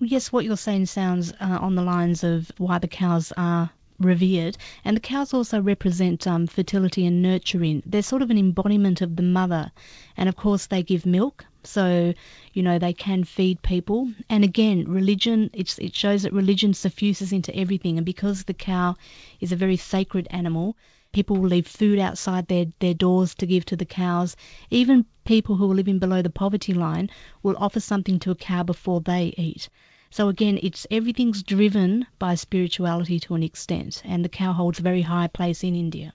[0.01, 4.57] Yes, what you're saying sounds uh, on the lines of why the cows are revered.
[4.85, 7.83] And the cows also represent um, fertility and nurturing.
[7.85, 9.73] They're sort of an embodiment of the mother.
[10.15, 11.43] And of course, they give milk.
[11.65, 12.13] So,
[12.53, 14.09] you know, they can feed people.
[14.29, 17.97] And again, religion, it shows that religion suffuses into everything.
[17.97, 18.95] And because the cow
[19.41, 20.77] is a very sacred animal,
[21.11, 24.37] people will leave food outside their, their doors to give to the cows.
[24.69, 27.09] Even people who are living below the poverty line
[27.43, 29.67] will offer something to a cow before they eat.
[30.11, 34.83] So again, it's everything's driven by spirituality to an extent, and the cow holds a
[34.83, 36.13] very high place in India.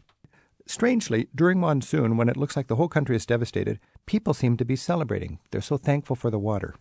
[0.66, 4.64] Strangely, during monsoon, when it looks like the whole country is devastated, people seem to
[4.64, 5.38] be celebrating.
[5.50, 6.74] They're so thankful for the water.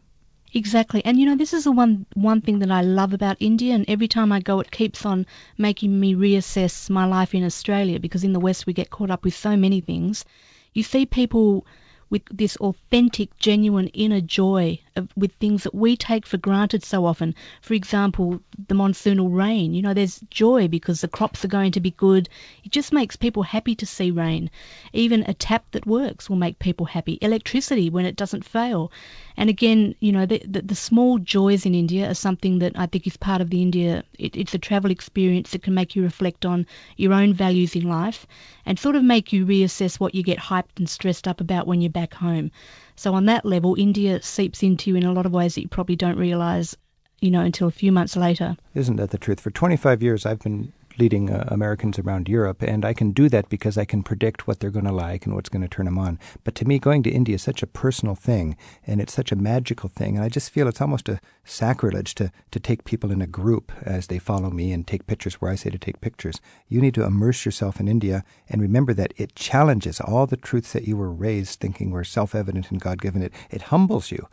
[0.54, 1.04] Exactly.
[1.04, 3.86] And you know, this is the one one thing that I love about India and
[3.88, 5.26] every time I go it keeps on
[5.58, 9.23] making me reassess my life in Australia because in the West we get caught up
[9.23, 10.26] with so many things.
[10.73, 11.65] You see people
[12.10, 17.06] with this authentic, genuine inner joy of, with things that we take for granted so
[17.06, 17.36] often.
[17.62, 19.74] For example, the monsoonal rain.
[19.74, 22.30] You know, there's joy because the crops are going to be good.
[22.63, 24.50] It just makes people happy to see rain.
[24.94, 27.18] Even a tap that works will make people happy.
[27.22, 28.92] Electricity when it doesn't fail.
[29.36, 32.86] And again, you know, the, the, the small joys in India are something that I
[32.86, 34.04] think is part of the India.
[34.17, 36.67] It, it's a travel experience that can make you reflect on
[36.98, 38.28] your own values in life
[38.65, 41.82] and sort of make you reassess what you get hyped and stressed up about when
[41.82, 42.52] you're back home.
[42.96, 45.67] So on that level, India seeps into you in a lot of ways that you
[45.67, 46.78] probably don't realize,
[47.19, 48.56] you know, until a few months later.
[48.76, 49.39] Isn't that the truth?
[49.39, 53.49] For 25 years, I've been leading uh, Americans around Europe, and I can do that
[53.49, 55.97] because I can predict what they're going to like and what's going to turn them
[55.97, 56.19] on.
[56.43, 59.36] But to me, going to India is such a personal thing, and it's such a
[59.36, 63.21] magical thing, and I just feel it's almost a sacrilege to, to take people in
[63.21, 66.39] a group as they follow me and take pictures where I say to take pictures.
[66.67, 70.73] You need to immerse yourself in India and remember that it challenges all the truths
[70.73, 73.21] that you were raised thinking were self evident and God given.
[73.21, 74.27] It, it humbles you.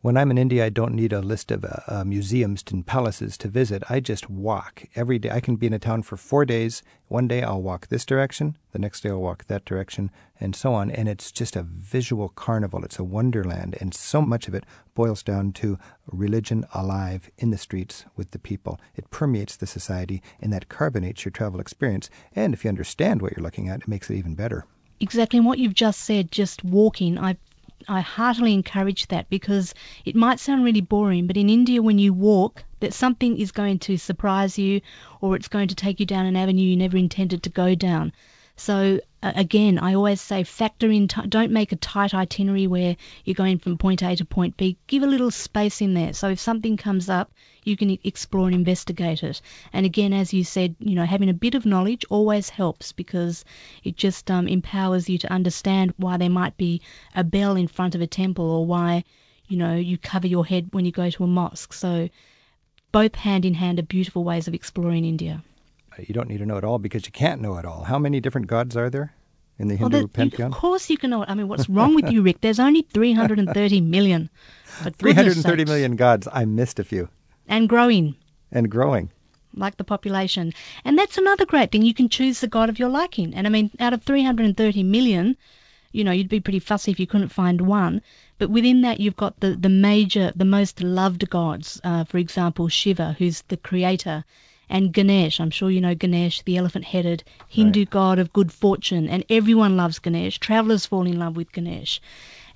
[0.00, 3.36] When I'm in India, I don't need a list of uh, uh, museums and palaces
[3.38, 3.82] to visit.
[3.90, 5.30] I just walk every day.
[5.30, 6.84] I can be in a town for four days.
[7.08, 10.72] One day I'll walk this direction, the next day I'll walk that direction, and so
[10.72, 10.92] on.
[10.92, 12.84] And it's just a visual carnival.
[12.84, 13.76] It's a wonderland.
[13.80, 14.62] And so much of it
[14.94, 18.78] boils down to religion alive in the streets with the people.
[18.94, 22.08] It permeates the society, and that carbonates your travel experience.
[22.36, 24.64] And if you understand what you're looking at, it makes it even better.
[25.00, 25.38] Exactly.
[25.38, 27.36] And what you've just said, just walking, I
[27.86, 29.72] I heartily encourage that because
[30.04, 33.78] it might sound really boring, but in India, when you walk, that something is going
[33.80, 34.80] to surprise you
[35.20, 38.12] or it's going to take you down an avenue you never intended to go down.
[38.60, 43.34] So again, I always say factor in, t- don't make a tight itinerary where you're
[43.34, 44.76] going from point A to point B.
[44.88, 46.12] Give a little space in there.
[46.12, 47.30] So if something comes up,
[47.62, 49.40] you can explore and investigate it.
[49.72, 53.44] And again, as you said, you know, having a bit of knowledge always helps because
[53.84, 56.82] it just um, empowers you to understand why there might be
[57.14, 59.04] a bell in front of a temple or why,
[59.46, 61.72] you know, you cover your head when you go to a mosque.
[61.72, 62.08] So
[62.90, 65.44] both hand in hand are beautiful ways of exploring India
[66.06, 67.84] you don't need to know it all because you can't know it all.
[67.84, 69.14] How many different gods are there
[69.58, 70.52] in the Hindu well, pantheon?
[70.52, 71.30] Of course you can know it.
[71.30, 72.40] I mean, what's wrong with you, Rick?
[72.40, 74.30] There's only 330 million.
[74.66, 76.28] 330 million gods.
[76.32, 77.08] I missed a few.
[77.48, 78.14] And growing.
[78.52, 79.10] And growing.
[79.54, 80.52] Like the population.
[80.84, 81.82] And that's another great thing.
[81.82, 83.34] You can choose the god of your liking.
[83.34, 85.36] And I mean, out of 330 million,
[85.90, 88.02] you know, you'd be pretty fussy if you couldn't find one.
[88.38, 91.80] But within that, you've got the, the major, the most loved gods.
[91.82, 94.24] Uh, for example, Shiva, who's the creator
[94.68, 95.40] and Ganesh.
[95.40, 97.90] I'm sure you know Ganesh, the elephant headed Hindu right.
[97.90, 100.38] god of good fortune, and everyone loves Ganesh.
[100.38, 102.00] Travelers fall in love with Ganesh.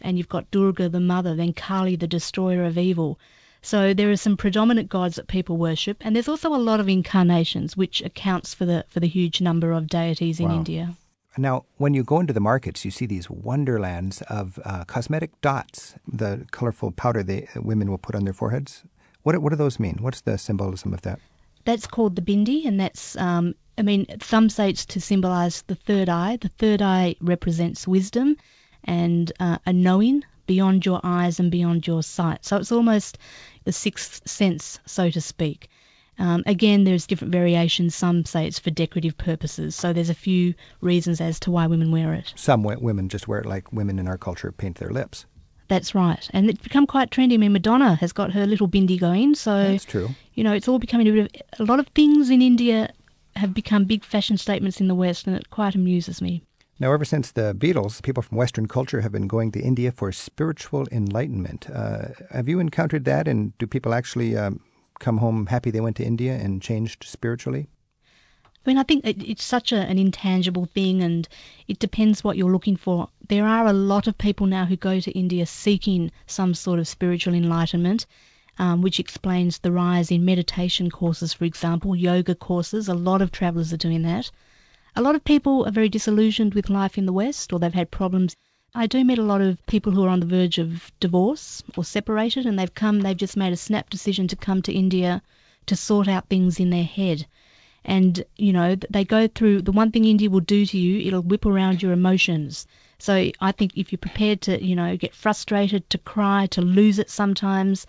[0.00, 3.18] And you've got Durga, the mother, then Kali, the destroyer of evil.
[3.62, 6.88] So there are some predominant gods that people worship, and there's also a lot of
[6.88, 10.56] incarnations, which accounts for the for the huge number of deities in wow.
[10.56, 10.96] India.
[11.38, 15.94] Now, when you go into the markets, you see these wonderlands of uh, cosmetic dots,
[16.06, 18.82] the colorful powder they women will put on their foreheads.
[19.22, 19.98] What what do those mean?
[20.00, 21.20] What's the symbolism of that?
[21.64, 25.74] That's called the bindi, and that's, um, I mean, some say it's to symbolize the
[25.74, 26.36] third eye.
[26.36, 28.36] The third eye represents wisdom
[28.84, 32.44] and uh, a knowing beyond your eyes and beyond your sight.
[32.44, 33.18] So it's almost
[33.64, 35.68] the sixth sense, so to speak.
[36.18, 37.94] Um, again, there's different variations.
[37.94, 39.74] Some say it's for decorative purposes.
[39.74, 42.32] So there's a few reasons as to why women wear it.
[42.36, 45.26] Some women just wear it like women in our culture paint their lips.
[45.72, 47.32] That's right, and it's become quite trendy.
[47.32, 50.10] I mean, Madonna has got her little bindi going, so that's true.
[50.34, 52.92] You know, it's all becoming a bit of a lot of things in India
[53.36, 56.42] have become big fashion statements in the West, and it quite amuses me.
[56.78, 60.12] Now, ever since the Beatles, people from Western culture have been going to India for
[60.12, 61.70] spiritual enlightenment.
[61.70, 64.60] Uh, have you encountered that, and do people actually um,
[64.98, 67.70] come home happy they went to India and changed spiritually?
[68.64, 71.28] I mean, I think it, it's such a, an intangible thing, and
[71.68, 73.08] it depends what you're looking for.
[73.28, 76.88] There are a lot of people now who go to India seeking some sort of
[76.88, 78.06] spiritual enlightenment.
[78.58, 82.88] um, which explains the rise in meditation courses, for example, yoga courses.
[82.88, 84.30] A lot of travellers are doing that.
[84.94, 87.90] A lot of people are very disillusioned with life in the West or they've had
[87.90, 88.34] problems.
[88.74, 91.84] I do meet a lot of people who are on the verge of divorce or
[91.84, 95.22] separated and they've come, they've just made a snap decision to come to India
[95.66, 97.26] to sort out things in their head.
[97.84, 101.22] And, you know, they go through the one thing India will do to you, it'll
[101.22, 102.66] whip around your emotions.
[102.98, 107.00] So I think if you're prepared to, you know, get frustrated, to cry, to lose
[107.00, 107.86] it sometimes,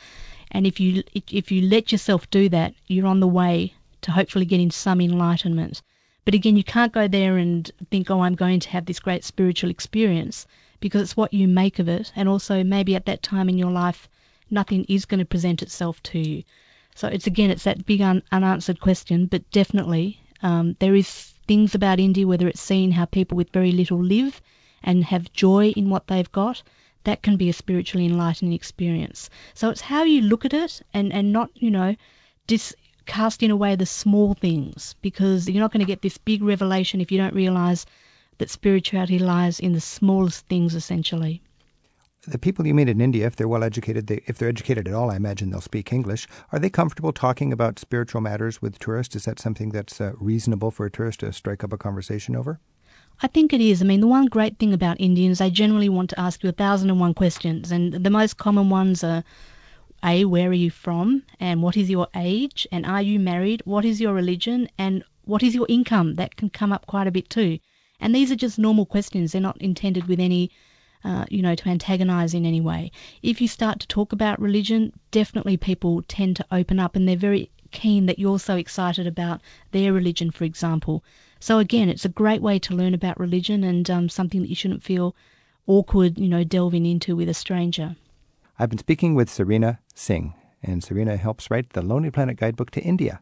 [0.49, 4.45] and if you if you let yourself do that, you're on the way to hopefully
[4.45, 5.81] getting some enlightenment.
[6.25, 9.23] But again, you can't go there and think, oh, I'm going to have this great
[9.23, 10.47] spiritual experience
[10.79, 12.11] because it's what you make of it.
[12.15, 14.07] And also, maybe at that time in your life,
[14.49, 16.43] nothing is going to present itself to you.
[16.95, 21.75] So it's again, it's that big un- unanswered question, but definitely um, there is things
[21.75, 24.41] about India, whether it's seeing how people with very little live
[24.83, 26.61] and have joy in what they've got,
[27.03, 29.29] that can be a spiritually enlightening experience.
[29.53, 31.95] So it's how you look at it and, and not, you know,
[32.47, 32.75] dis,
[33.05, 37.11] casting away the small things because you're not going to get this big revelation if
[37.11, 37.85] you don't realize
[38.37, 41.41] that spirituality lies in the smallest things essentially.
[42.25, 44.93] The people you meet in India, if they're well educated, they, if they're educated at
[44.93, 46.25] all, I imagine they'll speak English.
[46.53, 49.15] Are they comfortable talking about spiritual matters with tourists?
[49.15, 52.61] Is that something that's uh, reasonable for a tourist to strike up a conversation over?
[53.21, 53.81] I think it is.
[53.81, 56.53] I mean, the one great thing about Indians, they generally want to ask you a
[56.53, 59.23] thousand and one questions, and the most common ones are
[60.03, 61.23] a, where are you from?
[61.39, 62.67] And what is your age?
[62.71, 63.61] And are you married?
[63.65, 64.69] What is your religion?
[64.77, 66.15] And what is your income?
[66.15, 67.59] That can come up quite a bit too.
[67.99, 69.31] And these are just normal questions.
[69.31, 70.51] They're not intended with any,
[71.03, 72.91] uh, you know, to antagonize in any way.
[73.21, 77.15] If you start to talk about religion, definitely people tend to open up and they're
[77.15, 81.03] very keen that you're so excited about their religion, for example.
[81.39, 84.55] So again, it's a great way to learn about religion and um, something that you
[84.55, 85.15] shouldn't feel
[85.67, 87.95] awkward, you know, delving into with a stranger.
[88.57, 92.81] I've been speaking with Sarina Singh, and Sarina helps write the Lonely Planet Guidebook to
[92.81, 93.21] India.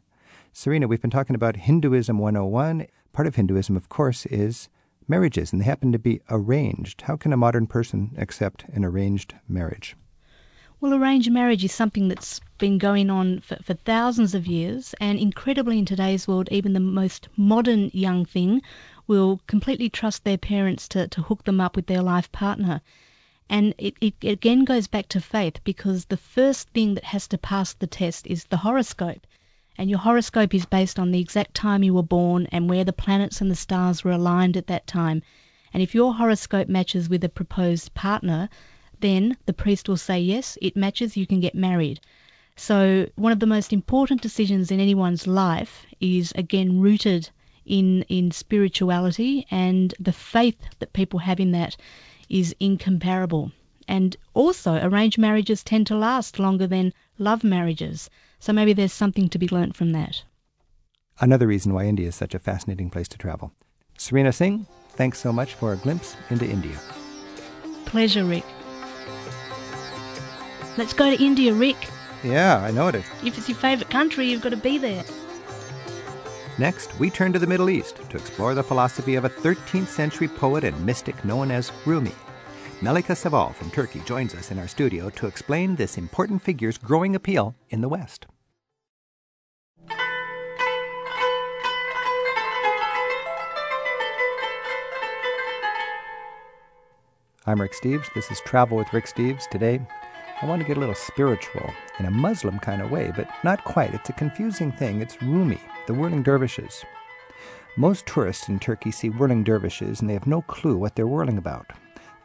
[0.53, 2.87] Sarina, we've been talking about Hinduism 101.
[3.13, 4.69] Part of Hinduism, of course, is
[5.07, 7.01] marriages, and they happen to be arranged.
[7.01, 9.95] How can a modern person accept an arranged marriage?
[10.79, 15.19] Well, arranged marriage is something that's been going on for, for thousands of years, and
[15.19, 18.63] incredibly in today's world, even the most modern young thing
[19.05, 22.81] will completely trust their parents to, to hook them up with their life partner.
[23.47, 27.37] And it, it again goes back to faith because the first thing that has to
[27.37, 29.27] pass the test is the horoscope.
[29.81, 32.93] And your horoscope is based on the exact time you were born and where the
[32.93, 35.23] planets and the stars were aligned at that time.
[35.73, 38.47] And if your horoscope matches with a proposed partner,
[38.99, 41.99] then the priest will say, yes, it matches, you can get married.
[42.55, 47.31] So, one of the most important decisions in anyone's life is again rooted
[47.65, 51.75] in, in spirituality and the faith that people have in that
[52.29, 53.51] is incomparable.
[53.87, 58.09] And also, arranged marriages tend to last longer than love marriages.
[58.39, 60.23] So maybe there's something to be learnt from that.
[61.19, 63.51] Another reason why India is such a fascinating place to travel.
[63.97, 66.77] Sarina Singh, thanks so much for a glimpse into India.
[67.85, 68.45] Pleasure, Rick.
[70.77, 71.77] Let's go to India, Rick.
[72.23, 73.05] Yeah, I know it is.
[73.23, 75.03] If it's your favourite country, you've got to be there.
[76.57, 80.27] Next, we turn to the Middle East to explore the philosophy of a 13th century
[80.27, 82.11] poet and mystic known as Rumi.
[82.81, 87.15] Melika Seval from Turkey joins us in our studio to explain this important figure's growing
[87.15, 88.25] appeal in the West.
[97.45, 98.11] I'm Rick Steves.
[98.15, 99.47] This is Travel with Rick Steves.
[99.51, 99.79] Today,
[100.41, 103.63] I want to get a little spiritual in a Muslim kind of way, but not
[103.63, 103.93] quite.
[103.93, 105.01] It's a confusing thing.
[105.01, 106.83] It's Rumi, the whirling dervishes.
[107.77, 111.37] Most tourists in Turkey see whirling dervishes and they have no clue what they're whirling
[111.37, 111.73] about.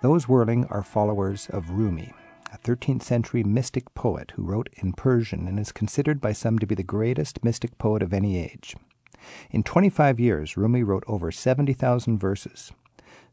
[0.06, 2.12] Those whirling are followers of Rumi,
[2.52, 6.66] a 13th century mystic poet who wrote in Persian and is considered by some to
[6.66, 8.76] be the greatest mystic poet of any age.
[9.50, 12.70] In 25 years, Rumi wrote over 70,000 verses.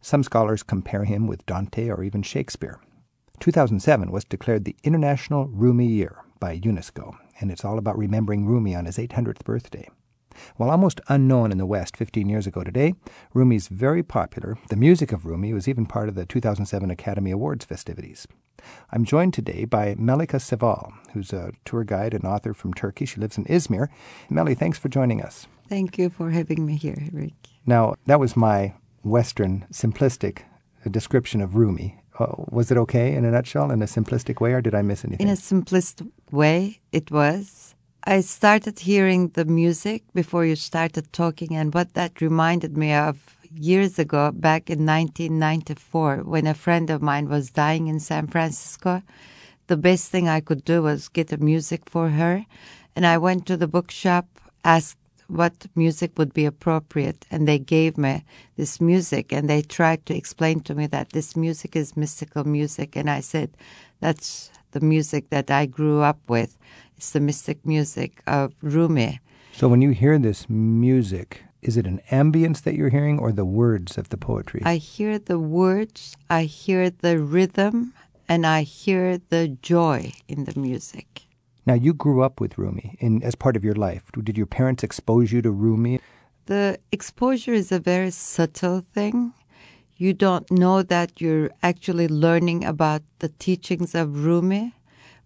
[0.02, 2.80] Some scholars compare him with Dante or even Shakespeare.
[3.40, 8.74] 2007 was declared the International Rumi Year by UNESCO, and it's all about remembering Rumi
[8.74, 9.88] on his 800th birthday.
[10.58, 12.96] While almost unknown in the West 15 years ago today,
[13.34, 14.58] Rumi is very popular.
[14.70, 18.28] The music of Rumi was even part of the 2007 Academy Awards festivities.
[18.92, 23.06] I'm joined today by Melika Seval, who's a tour guide and author from Turkey.
[23.06, 23.88] She lives in Izmir.
[24.30, 25.48] Meli, thanks for joining us.
[25.70, 27.34] Thank you for having me here, Rick.
[27.66, 28.74] Now, that was my
[29.04, 30.44] Western, simplistic
[30.90, 32.00] description of Rumi.
[32.20, 35.04] Uh, was it okay in a nutshell, in a simplistic way, or did I miss
[35.04, 35.26] anything?
[35.26, 37.76] In a simplest way, it was.
[38.06, 43.38] I started hearing the music before you started talking, and what that reminded me of
[43.50, 49.02] years ago, back in 1994, when a friend of mine was dying in San Francisco.
[49.68, 52.46] the best thing I could do was get a music for her.
[52.96, 54.28] And I went to the bookshop,
[54.66, 54.98] asked
[55.28, 58.26] what music would be appropriate, and they gave me
[58.58, 59.32] this music.
[59.32, 62.96] And they tried to explain to me that this music is mystical music.
[62.98, 63.52] And I said,
[64.02, 66.58] that's the music that I grew up with.
[67.04, 69.20] It's the mystic music of Rumi.
[69.52, 73.44] So when you hear this music, is it an ambience that you're hearing or the
[73.44, 74.62] words of the poetry?
[74.64, 77.94] I hear the words, I hear the rhythm,
[78.30, 81.24] and I hear the joy in the music.
[81.66, 84.04] Now you grew up with Rumi in as part of your life.
[84.24, 86.00] Did your parents expose you to Rumi?
[86.46, 89.34] The exposure is a very subtle thing.
[89.98, 94.74] You don't know that you're actually learning about the teachings of Rumi,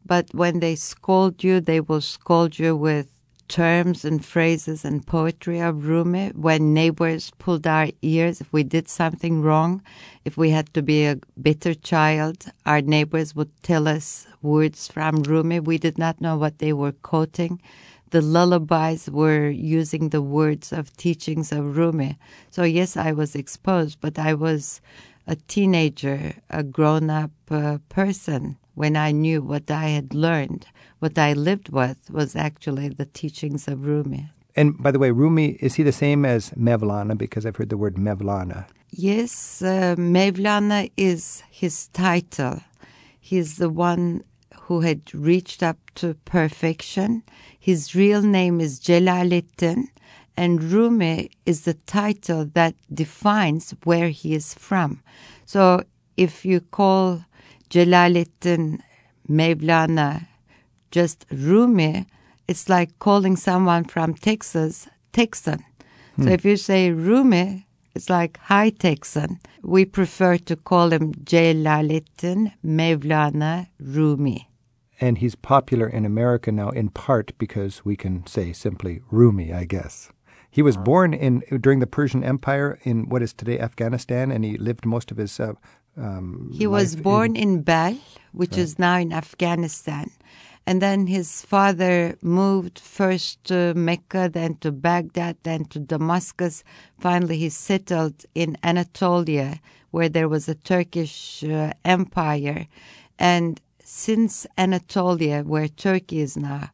[0.07, 3.07] but when they scold you, they will scold you with
[3.47, 8.87] terms and phrases and poetry of Rumi when neighbors pulled our ears if we did
[8.87, 9.81] something wrong.
[10.25, 15.23] If we had to be a bitter child, our neighbors would tell us words from
[15.23, 15.59] Rumi.
[15.59, 17.61] We did not know what they were quoting.
[18.09, 22.17] The lullabies were using the words of teachings of Rumi.
[22.51, 24.81] So, yes, I was exposed, but I was
[25.25, 30.67] a teenager, a grown up uh, person when I knew what I had learned.
[30.99, 34.29] What I lived with was actually the teachings of Rumi.
[34.55, 37.17] And by the way, Rumi, is he the same as Mevlana?
[37.17, 38.67] Because I've heard the word Mevlana.
[38.91, 42.61] Yes, uh, Mevlana is his title.
[43.19, 44.23] He's the one
[44.61, 47.23] who had reached up to perfection.
[47.59, 49.87] His real name is Jalaluddin,
[50.35, 55.01] and Rumi is the title that defines where he is from.
[55.47, 55.81] So
[56.15, 57.23] if you call
[57.69, 58.81] Jalaluddin
[59.29, 60.27] Mevlana
[60.91, 62.05] just Rumi,
[62.47, 65.63] it's like calling someone from Texas Texan.
[66.15, 66.23] Hmm.
[66.23, 69.39] So if you say Rumi, it's like hi Texan.
[69.63, 74.49] We prefer to call him Jalaluddin Mevlana Rumi.
[74.99, 79.65] And he's popular in America now in part because we can say simply Rumi, I
[79.65, 80.09] guess.
[80.49, 84.57] He was born in during the Persian Empire in what is today Afghanistan, and he
[84.57, 85.39] lived most of his.
[85.39, 85.53] Uh,
[85.97, 87.97] um, he was born in, in Balkh,
[88.31, 90.11] which is now in Afghanistan.
[90.65, 96.63] And then his father moved first to Mecca, then to Baghdad, then to Damascus.
[96.99, 102.67] Finally, he settled in Anatolia, where there was a Turkish uh, empire.
[103.17, 106.71] And since Anatolia, where Turkey is now,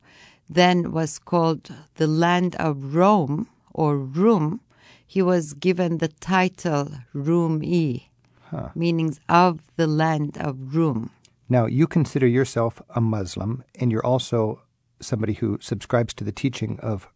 [0.49, 4.61] then was called the land of Rome or Rum,
[5.05, 8.09] he was given the title Rumi,
[8.53, 8.69] Huh.
[8.75, 11.09] meaning of the land of Rum.
[11.49, 14.61] Now, you consider yourself a Muslim, and you're also
[15.01, 17.07] somebody who subscribes to the teaching of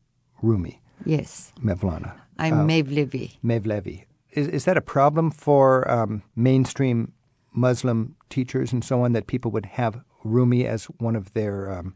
[0.42, 3.38] Rumi, Yes, Mevlana, I'm Uh, Mevlevi.
[3.44, 4.06] Mevlevi.
[4.32, 7.14] Is, is that a problem for um, mainstream
[7.54, 11.96] Muslim teachers and so on that people would have Rumi as one of their um,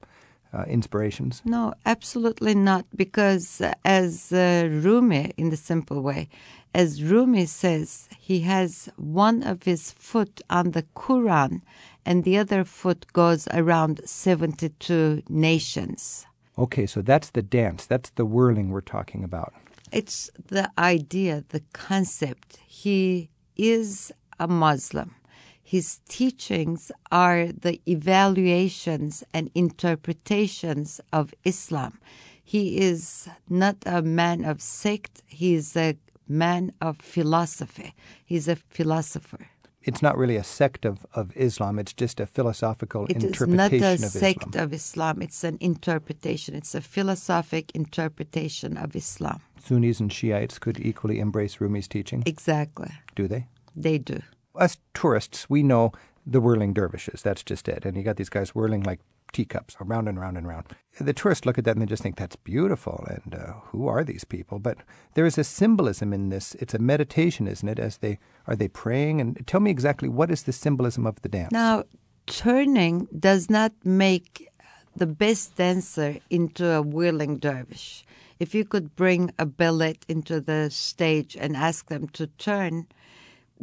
[0.53, 1.41] uh, inspirations?
[1.45, 6.29] No, absolutely not, because uh, as uh, Rumi, in the simple way,
[6.73, 11.61] as Rumi says, he has one of his foot on the Quran
[12.05, 16.25] and the other foot goes around 72 nations.
[16.57, 17.85] Okay, so that's the dance.
[17.85, 19.53] That's the whirling we're talking about.
[19.91, 22.57] It's the idea, the concept.
[22.65, 25.15] He is a Muslim.
[25.61, 31.99] His teachings are the evaluations and interpretations of Islam.
[32.43, 35.95] He is not a man of sect, he is a
[36.31, 37.93] man of philosophy.
[38.25, 39.47] He's a philosopher.
[39.83, 43.57] It's not really a sect of, of Islam, it's just a philosophical It is interpretation
[43.57, 44.63] not a of sect Islam.
[44.63, 46.53] of Islam, it's an interpretation.
[46.55, 49.39] It's a philosophic interpretation of Islam.
[49.59, 52.91] Sunnis and Shiites could equally embrace Rumi's teaching, Exactly.
[53.15, 53.47] do they?
[53.75, 54.21] They do.
[54.55, 55.91] Us tourists, we know
[56.27, 57.23] the whirling dervishes.
[57.23, 57.83] That's just it.
[57.85, 58.99] And you got these guys whirling like
[59.31, 60.65] teacups around and round and round.
[60.99, 63.05] The tourists look at that and they just think that's beautiful.
[63.07, 64.59] And uh, who are these people?
[64.59, 64.77] But
[65.13, 66.55] there is a symbolism in this.
[66.55, 67.79] It's a meditation, isn't it?
[67.79, 69.21] As they are they praying?
[69.21, 71.51] And tell me exactly what is the symbolism of the dance?
[71.51, 71.83] Now,
[72.25, 74.49] turning does not make
[74.95, 78.05] the best dancer into a whirling dervish.
[78.39, 82.87] If you could bring a ballet into the stage and ask them to turn,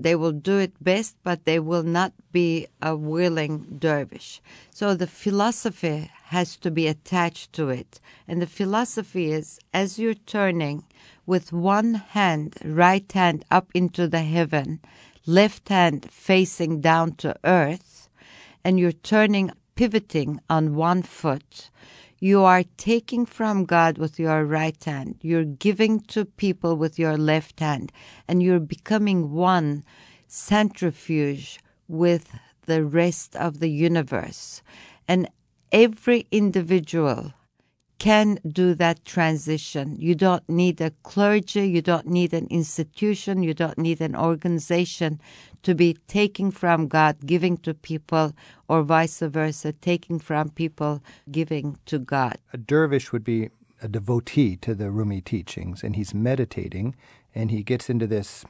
[0.00, 4.40] they will do it best, but they will not be a whirling dervish.
[4.70, 8.00] So the philosophy has to be attached to it.
[8.28, 10.84] And the philosophy is as you're turning
[11.26, 14.80] with one hand, right hand up into the heaven,
[15.26, 18.08] left hand facing down to earth,
[18.64, 21.70] and you're turning, pivoting on one foot,
[22.20, 25.16] you are taking from God with your right hand.
[25.22, 27.92] You're giving to people with your left hand.
[28.26, 29.84] And you're becoming one
[30.26, 32.30] centrifuge with
[32.66, 34.62] the rest of the universe.
[35.06, 35.28] And
[35.72, 37.32] every individual
[37.98, 39.96] can do that transition.
[39.98, 45.20] You don't need a clergy, you don't need an institution, you don't need an organization
[45.62, 48.34] to be taking from God, giving to people,
[48.68, 52.38] or vice versa, taking from people, giving to God.
[52.52, 53.50] A dervish would be
[53.82, 56.94] a devotee to the Rumi teachings, and he's meditating,
[57.34, 58.44] and he gets into this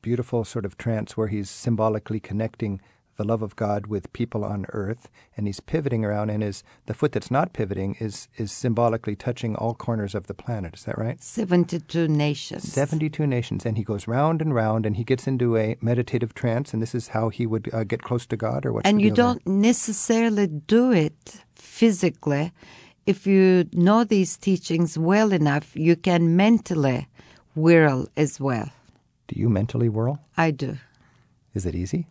[0.00, 2.80] beautiful sort of trance where he's symbolically connecting
[3.16, 6.94] the love of God with people on earth, and he's pivoting around, and his the
[6.94, 10.74] foot that's not pivoting is is symbolically touching all corners of the planet.
[10.74, 11.22] Is that right?
[11.22, 12.72] Seventy-two nations.
[12.72, 16.72] Seventy-two nations, and he goes round and round, and he gets into a meditative trance,
[16.72, 18.86] and this is how he would uh, get close to God, or what?
[18.86, 19.54] And you don't there?
[19.54, 22.52] necessarily do it physically.
[23.04, 27.08] If you know these teachings well enough, you can mentally
[27.54, 28.70] whirl as well.
[29.26, 30.20] Do you mentally whirl?
[30.36, 30.78] I do.
[31.52, 32.06] Is it easy?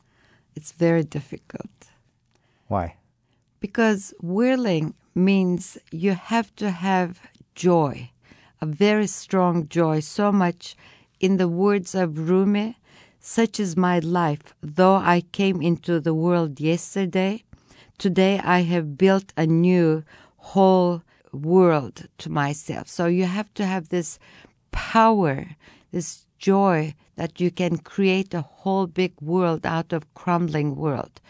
[0.56, 1.70] It's very difficult.
[2.68, 2.95] Why?
[3.60, 7.20] Because whirling means you have to have
[7.56, 8.12] joy,
[8.62, 10.76] a very strong joy, so much
[11.20, 12.78] in the words of Rumi,
[13.20, 14.54] such is my life.
[14.62, 17.43] Though I came into the world yesterday,
[17.97, 20.04] today I have built a new
[20.38, 22.88] whole world to myself.
[22.88, 24.18] So you have to have this
[24.72, 25.56] power,
[25.91, 31.22] this joy that you can create a whole big world out of crumbling world.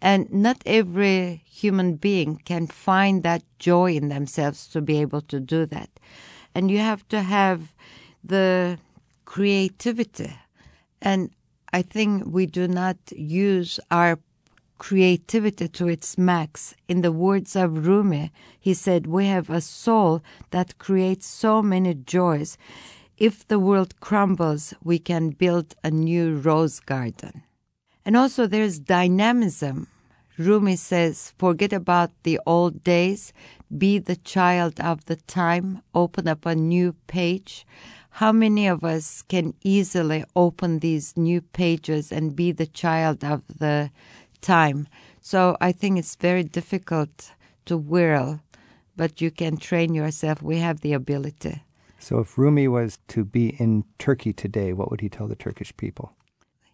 [0.00, 5.40] And not every human being can find that joy in themselves to be able to
[5.40, 5.90] do that.
[6.54, 7.74] And you have to have
[8.24, 8.78] the
[9.24, 10.32] creativity.
[11.02, 11.30] And
[11.72, 14.18] I think we do not use our
[14.78, 16.74] creativity to its max.
[16.88, 21.94] In the words of Rumi, he said, We have a soul that creates so many
[21.94, 22.56] joys
[23.20, 27.42] if the world crumbles, we can build a new rose garden.
[28.02, 29.88] And also, there's dynamism.
[30.38, 33.34] Rumi says, forget about the old days,
[33.76, 37.66] be the child of the time, open up a new page.
[38.08, 43.42] How many of us can easily open these new pages and be the child of
[43.58, 43.90] the
[44.40, 44.88] time?
[45.20, 47.32] So I think it's very difficult
[47.66, 48.40] to whirl,
[48.96, 50.42] but you can train yourself.
[50.42, 51.62] We have the ability.
[52.00, 55.76] So, if Rumi was to be in Turkey today, what would he tell the Turkish
[55.76, 56.12] people?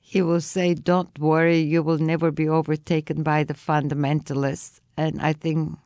[0.01, 4.79] He will say, Don't worry, you will never be overtaken by the fundamentalists.
[4.97, 5.77] And I think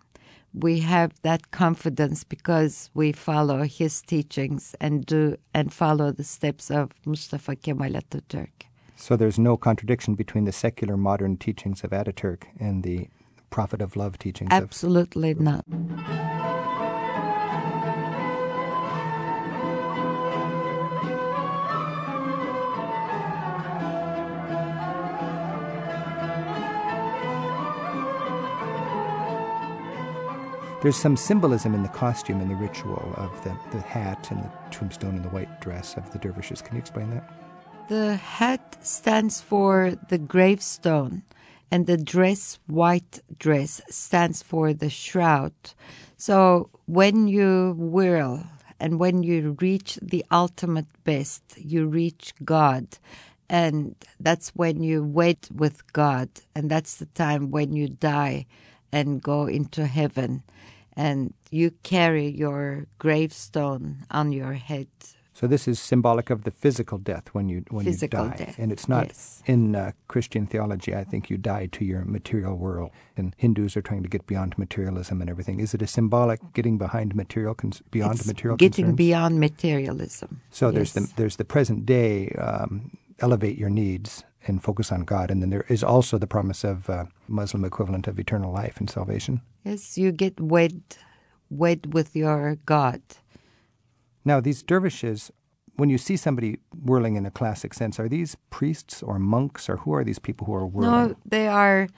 [0.53, 6.71] we have that confidence because we follow his teachings and do and follow the steps
[6.71, 8.67] of Mustafa Kemal Ataturk.
[8.95, 13.09] So there's no contradiction between the secular modern teachings of Ataturk and the
[13.49, 15.41] prophet of love teachings Absolutely of...
[15.41, 15.65] not.
[30.83, 34.51] There's some symbolism in the costume and the ritual of the, the hat and the
[34.71, 36.63] tombstone and the white dress of the dervishes.
[36.63, 37.31] Can you explain that?
[37.89, 41.23] The hat stands for the gravestone,
[41.71, 45.53] and the dress, white dress, stands for the shroud.
[46.17, 48.47] So when you whirl
[48.79, 52.87] and when you reach the ultimate best, you reach God.
[53.51, 58.47] And that's when you wait with God, and that's the time when you die
[58.93, 60.43] and go into heaven
[60.97, 64.89] and you carry your gravestone on your head.
[65.33, 68.59] So this is symbolic of the physical death when you when physical you die, death.
[68.59, 69.43] and it's not yes.
[69.47, 70.95] in uh, Christian theology.
[70.95, 74.59] I think you die to your material world, and Hindus are trying to get beyond
[74.59, 75.59] materialism and everything.
[75.59, 78.97] Is it a symbolic getting behind material cons- beyond it's material getting concerns?
[78.97, 80.43] beyond materialism?
[80.51, 80.75] So yes.
[80.75, 82.29] there's the there's the present day.
[82.33, 86.65] Um, elevate your needs and focus on God, and then there is also the promise
[86.65, 89.41] of uh, Muslim equivalent of eternal life and salvation.
[89.65, 90.83] Yes, you get wed,
[91.51, 93.03] wed with your God.
[94.25, 95.31] Now, these dervishes,
[95.77, 99.77] when you see somebody whirling in a classic sense, are these priests or monks, or
[99.79, 101.09] who are these people who are whirling?
[101.09, 101.89] No, they are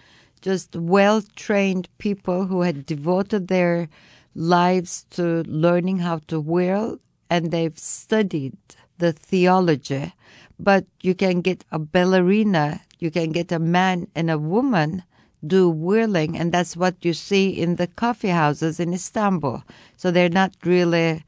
[0.41, 3.89] just well trained people who had devoted their
[4.35, 6.99] lives to learning how to whirl,
[7.31, 8.57] and they've studied
[8.99, 10.13] the theology.
[10.63, 15.03] But you can get a ballerina, you can get a man and a woman
[15.45, 19.65] do whirling, and that's what you see in the coffee houses in Istanbul.
[19.97, 21.25] So they're not really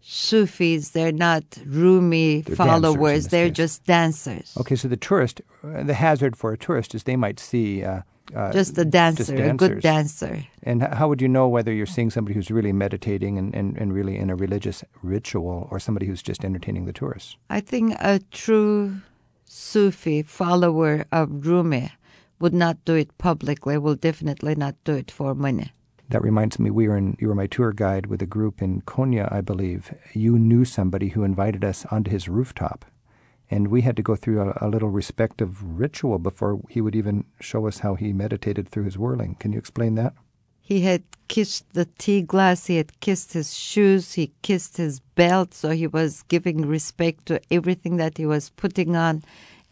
[0.00, 3.56] Sufis, they're not Rumi They're followers, dancers in this they're case.
[3.56, 4.56] just dancers.
[4.58, 8.02] Okay, so the tourist, the hazard for a tourist is they might see uh,
[8.34, 10.44] uh, just a dancer, just a good dancer.
[10.62, 13.92] And how would you know whether you're seeing somebody who's really meditating and, and, and
[13.92, 17.36] really in a religious ritual or somebody who's just entertaining the tourists?
[17.50, 19.00] I think a true
[19.44, 21.90] Sufi follower of Rumi
[22.38, 25.72] would not do it publicly, will definitely not do it for money.
[26.10, 28.80] That reminds me, we were in, you were my tour guide with a group in
[28.82, 29.92] Konya, I believe.
[30.14, 32.86] You knew somebody who invited us onto his rooftop.
[33.50, 37.24] And we had to go through a, a little respective ritual before he would even
[37.40, 39.36] show us how he meditated through his whirling.
[39.40, 40.14] Can you explain that?
[40.60, 45.54] He had kissed the tea glass, he had kissed his shoes, he kissed his belt,
[45.54, 49.22] so he was giving respect to everything that he was putting on.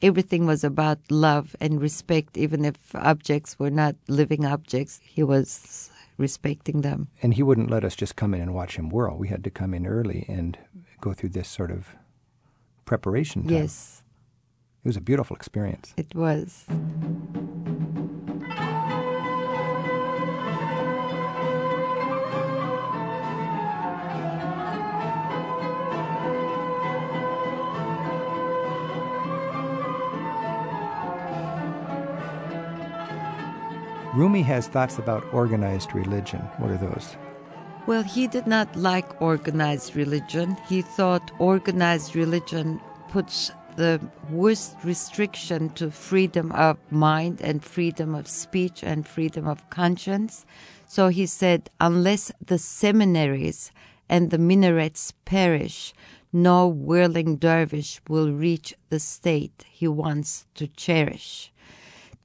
[0.01, 5.91] Everything was about love and respect, even if objects were not living objects, he was
[6.17, 7.09] respecting them.
[7.23, 9.19] And he wouldn't let us just come in and watch him whirl.
[9.19, 10.57] We had to come in early and
[11.03, 11.95] go through this sort of
[12.87, 13.53] preparation time.
[13.53, 14.03] Yes,
[14.85, 15.93] It was a beautiful experience.
[15.99, 16.65] it was.
[34.15, 36.41] Rumi has thoughts about organized religion.
[36.59, 37.17] What are those?
[37.87, 40.57] Well, he did not like organized religion.
[40.69, 48.27] He thought organized religion puts the worst restriction to freedom of mind and freedom of
[48.27, 50.45] speech and freedom of conscience.
[50.89, 53.71] So he said, unless the seminaries
[54.09, 55.95] and the minarets perish,
[56.33, 61.53] no whirling dervish will reach the state he wants to cherish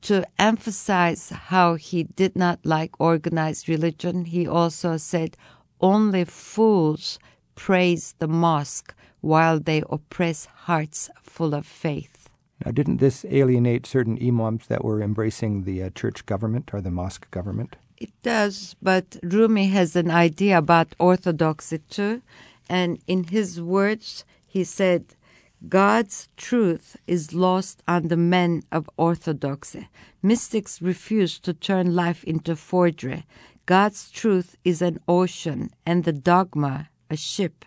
[0.01, 5.37] to emphasize how he did not like organized religion, he also said,
[5.79, 7.19] Only fools
[7.55, 12.29] praise the mosque while they oppress hearts full of faith.
[12.65, 16.91] Now, didn't this alienate certain imams that were embracing the uh, church government or the
[16.91, 17.75] mosque government?
[17.97, 22.21] It does, but Rumi has an idea about orthodoxy too,
[22.69, 25.15] and in his words, he said,
[25.69, 29.89] God's truth is lost on the men of orthodoxy.
[30.23, 33.25] Mystics refuse to turn life into forgery.
[33.65, 37.65] God's truth is an ocean and the dogma a ship.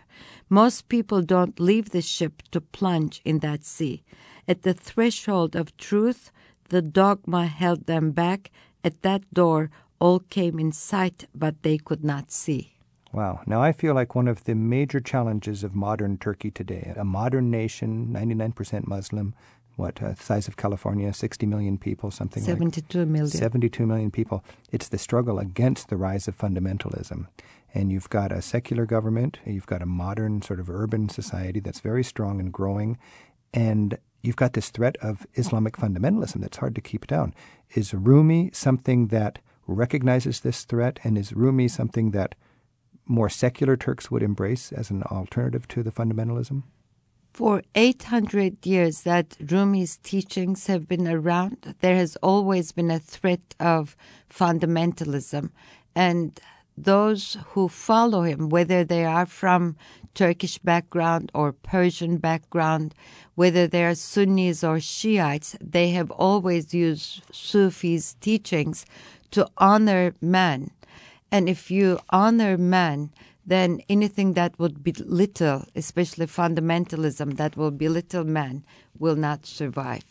[0.49, 4.03] Most people don't leave the ship to plunge in that sea.
[4.47, 6.31] At the threshold of truth,
[6.69, 8.51] the dogma held them back.
[8.83, 9.69] At that door,
[9.99, 12.74] all came in sight, but they could not see.
[13.15, 13.39] Wow.
[13.45, 17.49] Now, I feel like one of the major challenges of modern Turkey today, a modern
[17.49, 19.33] nation, 99% Muslim,
[19.77, 23.29] what, uh, size of California, 60 million people, something like 72 million.
[23.29, 24.43] 72 million people.
[24.69, 27.27] It's the struggle against the rise of fundamentalism.
[27.73, 31.79] And you've got a secular government, you've got a modern sort of urban society that's
[31.79, 32.97] very strong and growing,
[33.53, 37.33] and you've got this threat of Islamic fundamentalism that's hard to keep down.
[37.75, 42.35] Is Rumi something that recognizes this threat, and is Rumi something that
[43.05, 46.63] more secular Turks would embrace as an alternative to the fundamentalism?
[47.33, 53.55] For 800 years that Rumi's teachings have been around, there has always been a threat
[53.59, 53.97] of
[54.29, 55.49] fundamentalism.
[55.93, 56.39] And
[56.77, 59.75] those who follow him, whether they are from
[60.13, 62.95] Turkish background or Persian background,
[63.35, 68.85] whether they are Sunnis or Shiites, they have always used Sufi's teachings
[69.31, 70.71] to honor man.
[71.35, 73.11] And if you honor man,
[73.45, 78.63] then anything that would belittle, especially fundamentalism, that will belittle man,
[78.97, 80.05] will not survive.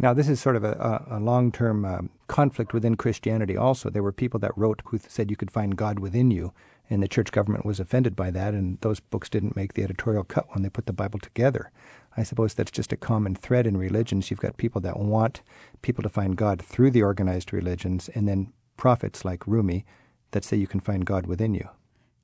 [0.00, 3.88] Now, this is sort of a, a, long term um, conflict within Christianity also.
[3.88, 6.52] There were people that wrote who said you could find God within you,
[6.90, 10.24] and the church government was offended by that, and those books didn't make the editorial
[10.24, 11.70] cut when they put the Bible together.
[12.16, 14.28] I suppose that's just a common thread in religions.
[14.28, 15.40] You've got people that want
[15.82, 19.84] people to find God through the organized religions, and then prophets like Rumi
[20.32, 21.68] that say you can find God within you.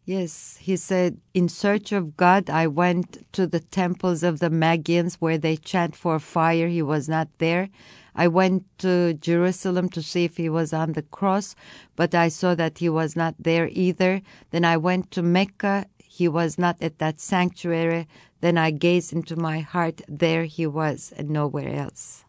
[0.05, 5.17] Yes, he said, In search of God, I went to the temples of the Magians
[5.17, 6.69] where they chant for fire.
[6.69, 7.69] He was not there.
[8.15, 11.55] I went to Jerusalem to see if he was on the cross,
[11.95, 14.23] but I saw that he was not there either.
[14.51, 15.85] Then I went to Mecca.
[15.99, 18.09] He was not at that sanctuary.
[18.41, 20.01] Then I gazed into my heart.
[20.09, 22.25] There he was, and nowhere else.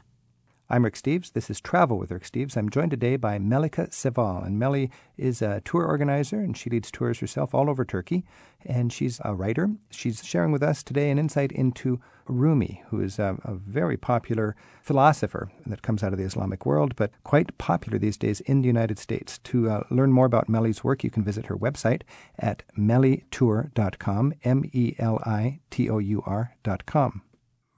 [0.72, 1.34] I'm Rick Steves.
[1.34, 2.56] This is Travel with Rick Steves.
[2.56, 4.46] I'm joined today by Melika Seval.
[4.46, 8.24] And Meli is a tour organizer and she leads tours herself all over Turkey.
[8.64, 9.72] And she's a writer.
[9.90, 14.56] She's sharing with us today an insight into Rumi, who is a, a very popular
[14.84, 18.68] philosopher that comes out of the Islamic world, but quite popular these days in the
[18.68, 19.40] United States.
[19.46, 22.04] To uh, learn more about Meli's work, you can visit her website
[22.38, 27.24] at melitour.com, M E L I T O U R.com.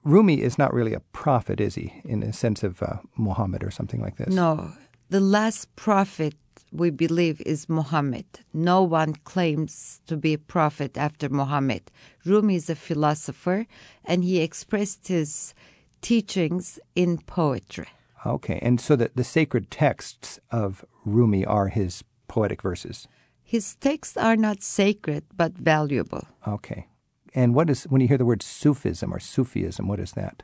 [0.04, 3.70] Rumi is not really a prophet, is he, in the sense of uh, Muhammad or
[3.70, 4.34] something like this?
[4.34, 4.72] No.
[5.10, 6.34] The last prophet
[6.72, 8.24] we believe is Muhammad.
[8.52, 11.90] No one claims to be a prophet after Muhammad.
[12.24, 13.66] Rumi is a philosopher
[14.04, 15.54] and he expressed his
[16.00, 17.88] teachings in poetry.
[18.24, 23.06] Okay, and so the, the sacred texts of Rumi are his poetic verses.
[23.42, 26.26] His texts are not sacred but valuable.
[26.46, 26.86] Okay.
[27.34, 30.42] And what is, when you hear the word Sufism or Sufism, what is that?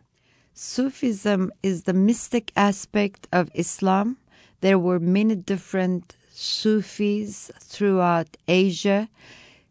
[0.55, 4.17] Sufism is the mystic aspect of Islam.
[4.61, 9.09] There were many different Sufis throughout Asia.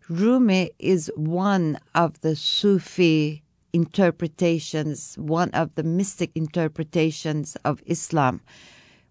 [0.10, 3.44] Rumi is one of the Sufi
[3.74, 8.42] interpretations, one of the mystic interpretations of Islam.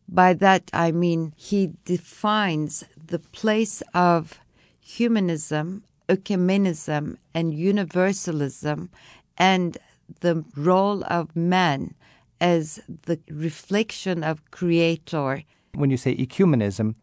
[0.09, 4.41] By that I mean he defines the place of
[4.81, 8.91] humanism, ecumenism, and universalism,
[9.37, 9.79] and
[10.21, 11.95] the role of man
[12.41, 15.43] as the reflection of Creator.
[15.75, 16.95] When you say ecumenism,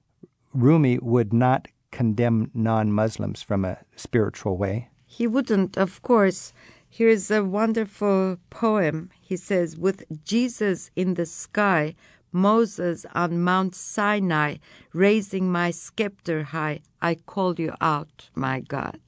[0.53, 4.89] Rumi would not condemn non Muslims from a spiritual way.
[5.05, 6.53] He wouldn't, of course.
[6.89, 9.09] Here's a wonderful poem.
[9.19, 11.95] He says, With Jesus in the sky,
[12.33, 14.57] Moses on Mount Sinai,
[14.91, 18.99] raising my scepter high, I call you out, my God.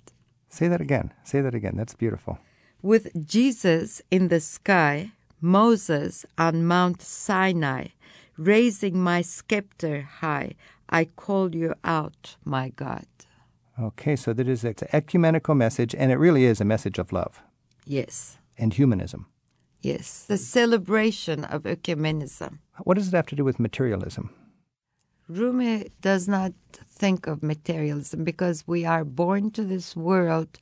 [0.49, 1.11] Say that again.
[1.23, 1.76] Say that again.
[1.76, 2.39] That's beautiful.
[2.82, 5.11] With Jesus in the sky,
[5.41, 7.88] Moses on Mount Sinai,
[8.38, 10.55] raising my scepter high,
[10.89, 13.05] I call you out, my God.
[13.80, 17.11] Okay, so that is it's an ecumenical message, and it really is a message of
[17.11, 17.41] love
[17.86, 19.28] Yes, and humanism.
[19.86, 20.25] Yes.
[20.27, 22.59] The celebration of ecumenism.
[22.83, 24.29] What does it have to do with materialism?
[25.27, 26.53] Rumi does not
[26.88, 30.59] think of materialism because we are born to this world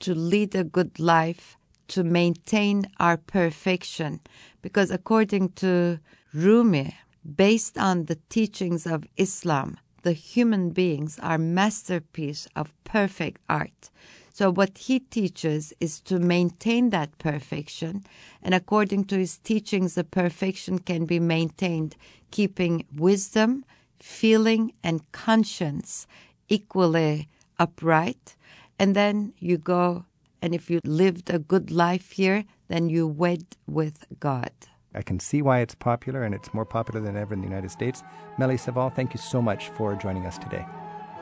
[0.00, 1.56] to lead a good life,
[1.88, 4.20] to maintain our perfection.
[4.60, 6.00] Because according to
[6.34, 6.94] Rumi,
[7.24, 13.90] based on the teachings of Islam, the human beings are masterpiece of perfect art.
[14.34, 18.02] So what he teaches is to maintain that perfection,
[18.42, 21.94] and according to his teachings, the perfection can be maintained
[22.32, 23.64] keeping wisdom,
[24.00, 26.08] feeling, and conscience
[26.48, 27.28] equally
[27.60, 28.34] upright.
[28.76, 30.04] And then you go,
[30.42, 34.50] and if you lived a good life here, then you wed with God.
[34.96, 37.70] I can see why it's popular, and it's more popular than ever in the United
[37.70, 38.02] States.
[38.36, 40.66] Meli Seval, thank you so much for joining us today.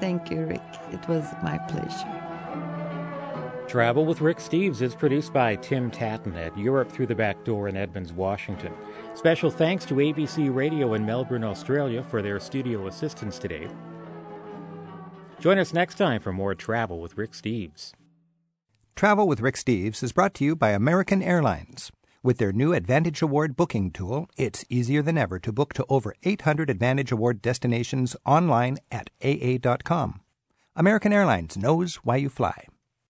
[0.00, 0.62] Thank you, Rick.
[0.92, 2.31] It was my pleasure.
[3.72, 7.68] Travel with Rick Steves is produced by Tim Tattan at Europe Through the Back Door
[7.68, 8.74] in Edmonds, Washington.
[9.14, 13.70] Special thanks to ABC Radio in Melbourne, Australia for their studio assistance today.
[15.40, 17.92] Join us next time for more Travel with Rick Steves.
[18.94, 21.90] Travel with Rick Steves is brought to you by American Airlines.
[22.22, 26.14] With their new Advantage Award booking tool, it's easier than ever to book to over
[26.24, 30.20] 800 Advantage Award destinations online at aa.com.
[30.76, 32.66] American Airlines knows why you fly.